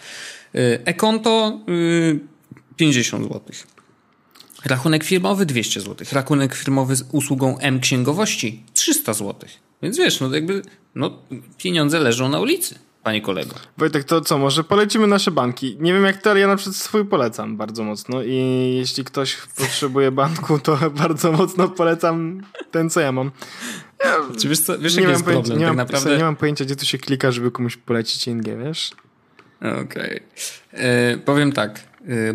[0.56, 1.60] Y, e-konto
[2.76, 3.42] 50 y, zł.
[4.66, 6.08] Rachunek firmowy 200 zł.
[6.12, 9.50] Rachunek firmowy z usługą M-księgowości 300 zł.
[9.82, 10.62] Więc wiesz, no jakby
[10.96, 11.18] no,
[11.58, 12.85] pieniądze leżą na ulicy.
[13.06, 13.56] Panie kolego.
[13.78, 15.78] Wojtek, to co, może polecimy nasze banki?
[15.80, 18.36] Nie wiem jak to, ale ja na przykład swój polecam bardzo mocno i
[18.78, 22.42] jeśli ktoś potrzebuje banku, to bardzo mocno polecam
[22.72, 23.32] ten, co ja mam.
[24.04, 25.60] Ja, Czy wiesz, co, wiesz nie jaki jest pojęcia, problem?
[25.60, 26.18] Nie, tak mam, naprawdę...
[26.18, 28.92] nie mam pojęcia, gdzie tu się klika, żeby komuś polecić ING, wiesz?
[29.60, 29.84] Okej.
[29.84, 30.22] Okay.
[30.74, 31.80] E, powiem tak,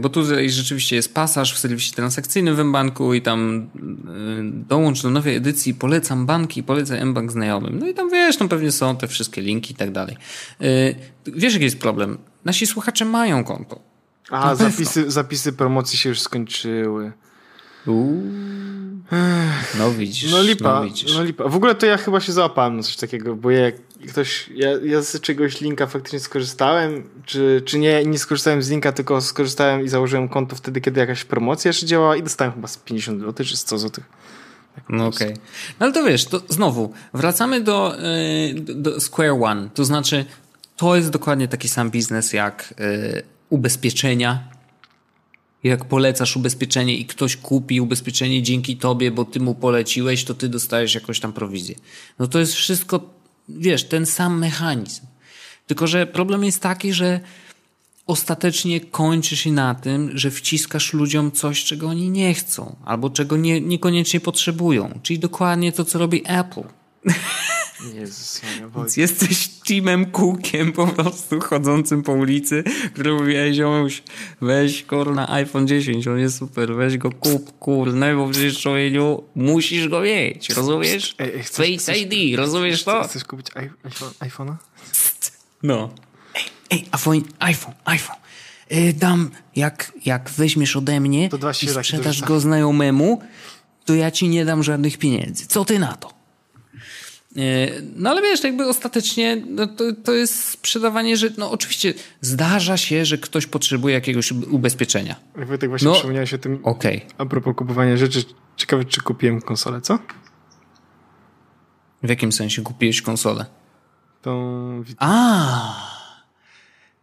[0.00, 5.10] bo tu rzeczywiście jest pasaż w serwisie transakcyjnym w mBanku i tam e, dołącz do
[5.10, 7.78] nowej edycji, polecam banki, polecam mBank znajomym.
[7.78, 10.16] No i tam wiesz, tam pewnie są te wszystkie linki i tak dalej.
[11.26, 12.18] Wiesz jaki jest problem?
[12.44, 13.80] Nasi słuchacze mają konto.
[14.30, 17.12] A, zapisy, zapisy promocji się już skończyły.
[17.86, 18.22] Uuu.
[19.78, 20.32] No widzisz.
[20.32, 21.14] No lipa, no widzisz.
[21.14, 21.48] no lipa.
[21.48, 23.74] W ogóle to ja chyba się załapałem na coś takiego, bo jak
[24.08, 28.92] ktoś, ja, ja z czegoś linka faktycznie skorzystałem, czy, czy nie, nie skorzystałem z linka,
[28.92, 32.76] tylko skorzystałem i założyłem konto wtedy, kiedy jakaś promocja jeszcze działała i dostałem chyba z
[32.76, 34.04] 50 zł, czy 100 zł.
[34.74, 35.28] Tak no okej.
[35.28, 35.42] Okay.
[35.80, 37.96] No ale to wiesz, to znowu, wracamy do,
[38.54, 40.24] yy, do Square One, to znaczy
[40.76, 44.48] to jest dokładnie taki sam biznes jak yy, ubezpieczenia,
[45.62, 50.48] jak polecasz ubezpieczenie i ktoś kupi ubezpieczenie dzięki tobie, bo ty mu poleciłeś, to ty
[50.48, 51.74] dostajesz jakąś tam prowizję.
[52.18, 53.19] No to jest wszystko,
[53.58, 55.06] wiesz, ten sam mechanizm.
[55.66, 57.20] Tylko, że problem jest taki, że
[58.06, 63.36] ostatecznie kończy się na tym, że wciskasz ludziom coś, czego oni nie chcą, albo czego
[63.36, 65.00] nie, niekoniecznie potrzebują.
[65.02, 66.62] Czyli dokładnie to, co robi Apple.
[67.94, 68.40] Jezus,
[68.76, 74.02] Więc jesteś Timem Cookiem po prostu chodzącym po ulicy, który mówi, ej ziomuś,
[74.40, 79.88] weź kurna iPhone 10, on jest super, weź go kup, kurna, bo przecież człowieku musisz
[79.88, 81.14] go mieć, rozumiesz?
[81.18, 83.04] Ej, ej, chcesz, Face chcesz, ID, rozumiesz to?
[83.04, 84.54] Chcesz kupić iPhone, iPhone'a?
[85.62, 85.90] No.
[86.34, 88.16] Ej, ej, iPhone, iPhone, iPhone.
[88.70, 91.28] Yy, dam, jak, jak weźmiesz ode mnie
[91.62, 93.22] i sprzedasz go znajomemu,
[93.84, 95.46] to ja ci nie dam żadnych pieniędzy.
[95.46, 96.19] Co ty na to?
[97.36, 102.76] E, no ale wiesz, jakby ostatecznie no to, to jest sprzedawanie, że no oczywiście zdarza
[102.76, 105.16] się, że ktoś potrzebuje jakiegoś ubezpieczenia.
[105.60, 107.00] tak właśnie no, przypomniałeś o tym okay.
[107.18, 108.24] a propos kupowania rzeczy.
[108.56, 109.98] Ciekawe, czy kupiłem konsolę, co?
[112.02, 113.46] W jakim sensie kupiłeś konsolę?
[114.22, 114.84] Tą...
[114.98, 115.90] A,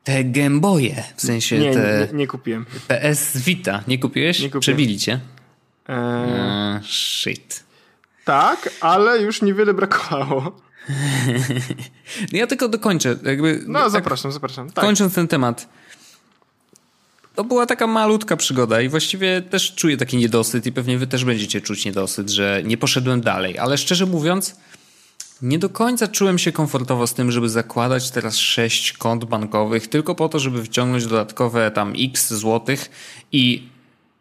[0.04, 2.08] te Gameboye, w sensie nie, te...
[2.12, 2.66] Nie, nie, kupiłem.
[2.88, 4.40] PS Vita, nie kupiłeś?
[4.40, 4.62] Nie kupiłem.
[4.62, 5.20] Przebili cię?
[5.88, 6.84] Eee...
[6.84, 7.67] shit.
[8.28, 10.52] Tak, ale już niewiele brakowało.
[12.32, 13.16] ja tylko dokończę.
[13.24, 14.70] Jakby, no, tak, zapraszam, zapraszam.
[14.72, 14.86] Tak.
[14.86, 15.70] Kończąc ten temat.
[17.36, 21.26] To była taka malutka przygoda i właściwie też czuję taki niedosyt i pewnie wy też
[21.26, 23.58] będziecie czuć niedosyt, że nie poszedłem dalej.
[23.58, 24.56] Ale szczerze mówiąc,
[25.42, 30.16] nie do końca czułem się komfortowo z tym, żeby zakładać teraz sześć kont bankowych tylko
[30.16, 32.92] po to, żeby wciągnąć dodatkowe tam x złotych
[33.32, 33.70] i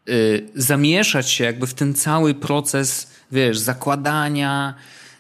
[0.09, 4.75] y, zamieszać się jakby w ten cały proces wiesz, zakładania,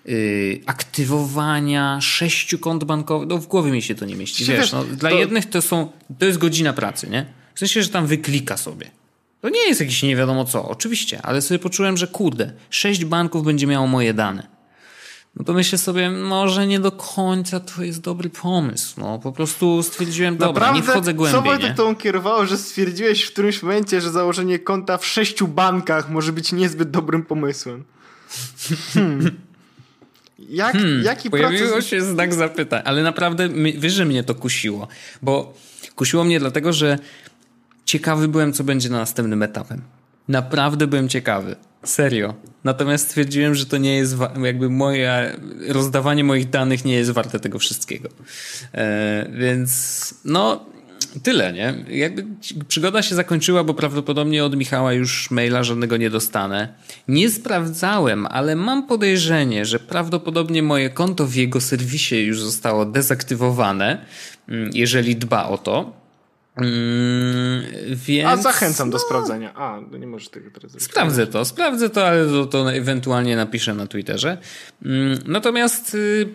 [0.04, 3.28] yy, aktywowania sześciu kont bankowych.
[3.28, 4.44] No w głowie mi się to nie mieści.
[4.44, 5.16] Wiesz, no, dla to...
[5.16, 7.26] jednych to są, to jest godzina pracy, nie?
[7.54, 8.90] W sensie, że tam wyklika sobie.
[9.40, 13.44] To nie jest jakiś nie wiadomo co, oczywiście, ale sobie poczułem, że kurde, sześć banków
[13.44, 14.56] będzie miało moje dane.
[15.36, 19.00] No to myślę sobie, może nie do końca to jest dobry pomysł.
[19.00, 21.42] No po prostu stwierdziłem, dobra, Naprawdę, nie wchodzę głębiej.
[21.42, 26.10] Co Wojtek to kierowało, że stwierdziłeś w którymś momencie, że założenie konta w sześciu bankach
[26.10, 27.84] może być niezbyt dobrym pomysłem?
[28.94, 29.30] Hmm.
[30.38, 31.02] Jak, hmm.
[31.02, 31.86] Jaki Pojawiło proces...
[31.86, 33.48] się znak zapytań, ale naprawdę
[33.78, 34.88] wiesz, że mnie to kusiło.
[35.22, 35.54] Bo
[35.94, 36.98] kusiło mnie dlatego, że
[37.84, 39.82] ciekawy byłem, co będzie na następnym etapem.
[40.28, 41.56] Naprawdę byłem ciekawy.
[41.84, 42.34] Serio.
[42.64, 45.36] Natomiast stwierdziłem, że to nie jest jakby moje
[45.68, 48.08] rozdawanie moich danych nie jest warte tego wszystkiego.
[48.74, 50.66] E, więc no
[51.22, 51.74] tyle, nie?
[51.88, 52.24] Jakby
[52.68, 56.74] przygoda się zakończyła, bo prawdopodobnie od Michała już maila żadnego nie dostanę.
[57.08, 64.06] Nie sprawdzałem, ale mam podejrzenie, że prawdopodobnie moje konto w jego serwisie już zostało dezaktywowane,
[64.48, 65.92] mm, jeżeli dba o to.
[66.56, 69.54] Mm, więc, A zachęcam do no, sprawdzenia.
[69.54, 70.88] A, no nie możesz tego teraz zrobić.
[70.88, 74.38] Sprawdzę to, sprawdzę to, ale to, to ewentualnie napiszę na Twitterze.
[74.84, 76.28] Mm, natomiast y,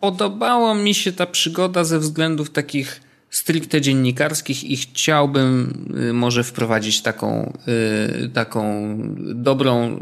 [0.00, 7.02] podobała mi się ta przygoda ze względów takich stricte dziennikarskich i chciałbym y, może wprowadzić
[7.02, 7.52] taką,
[8.24, 8.96] y, taką
[9.34, 10.00] dobrą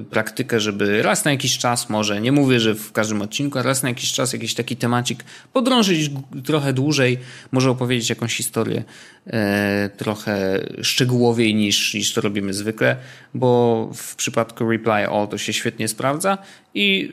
[0.00, 3.62] y, praktykę, żeby raz na jakiś czas, może nie mówię, że w każdym odcinku, a
[3.62, 6.10] raz na jakiś czas jakiś taki temacik podrążyć
[6.44, 7.18] trochę dłużej,
[7.52, 8.84] może opowiedzieć jakąś historię
[9.26, 12.96] e, trochę szczegółowiej niż, niż to robimy zwykle,
[13.34, 16.38] bo w przypadku Reply All to się świetnie sprawdza
[16.74, 17.12] i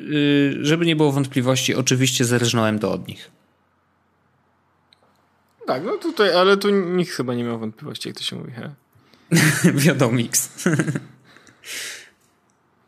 [0.61, 3.42] żeby nie było wątpliwości, oczywiście zależnąłem to od nich.
[5.67, 8.51] Tak, no tutaj, ale tu nikt chyba nie miał wątpliwości, jak to się mówi.
[8.51, 8.71] He?
[9.83, 10.49] Wiadomix.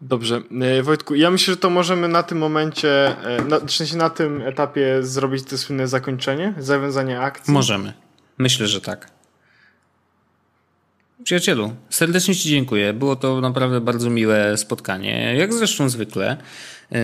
[0.02, 0.42] Dobrze.
[0.62, 4.10] E, Wojtku, ja myślę, że to możemy na tym momencie, e, na, w sensie na
[4.10, 7.54] tym etapie zrobić to słynne zakończenie, zawiązanie akcji.
[7.54, 7.94] Możemy.
[8.38, 9.12] Myślę, że tak.
[11.24, 12.94] Przyjacielu, serdecznie Ci dziękuję.
[12.94, 16.38] Było to naprawdę bardzo miłe spotkanie, jak zresztą zwykle.
[16.92, 16.98] E,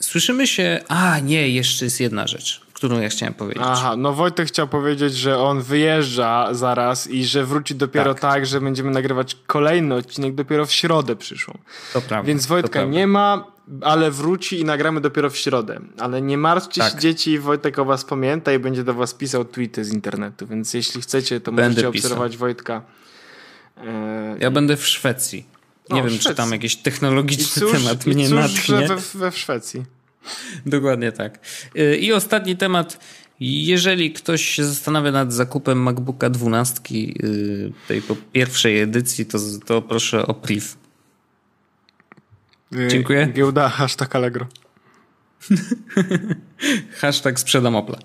[0.00, 0.80] słyszymy się.
[0.88, 3.62] A, nie, jeszcze jest jedna rzecz którą ja chciałem powiedzieć.
[3.66, 8.46] Aha, no Wojtek chciał powiedzieć, że on wyjeżdża zaraz i że wróci dopiero tak, tak
[8.46, 11.58] że będziemy nagrywać kolejny odcinek dopiero w środę przyszłą.
[11.92, 12.28] To prawda.
[12.28, 13.44] Więc Wojtka nie ma,
[13.82, 15.80] ale wróci i nagramy dopiero w środę.
[15.98, 16.92] Ale nie martwcie tak.
[16.92, 20.74] się dzieci, Wojtek o was pamięta i będzie do was pisał tweety z internetu, więc
[20.74, 22.08] jeśli chcecie, to Będę możecie pisał.
[22.08, 22.82] obserwować Wojtka.
[23.76, 24.36] E...
[24.38, 25.46] Ja będę w Szwecji.
[25.90, 28.88] Nie o, wiem, czy tam jakiś technologiczny cóż, temat mnie natchnie.
[28.88, 29.99] We, we w Szwecji.
[30.66, 31.38] Dokładnie tak.
[31.76, 33.00] Y, I ostatni temat.
[33.40, 39.82] Jeżeli ktoś się zastanawia nad zakupem MacBooka 12 y, tej po pierwszej edycji, to, to
[39.82, 40.66] proszę o priv.
[42.74, 43.32] Y, Dziękuję.
[43.34, 44.46] Giełda hashtag Allegro.
[47.00, 47.98] hashtag sprzedam Opla.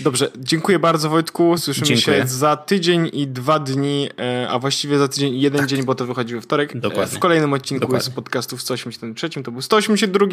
[0.00, 1.58] Dobrze, dziękuję bardzo Wojtku.
[1.58, 2.22] Słyszymy dziękuję.
[2.22, 5.68] się za tydzień i dwa dni, e, a właściwie za tydzień i jeden tak.
[5.68, 6.76] dzień, bo to wychodzi we wtorek.
[6.76, 7.16] E, Dokładnie.
[7.16, 8.04] W kolejnym odcinku Dokładnie.
[8.04, 10.26] z podcastów 183, to był 182,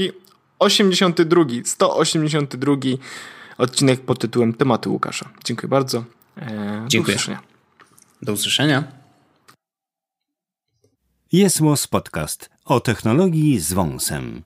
[0.59, 2.75] 82, 182
[3.57, 5.29] odcinek pod tytułem Tematy Łukasza.
[5.43, 6.03] Dziękuję bardzo.
[6.37, 7.15] E, Dziękuję.
[7.15, 7.41] Do usłyszenia.
[8.21, 8.83] Do usłyszenia.
[11.31, 14.43] Jest Podcast o technologii z wąsem.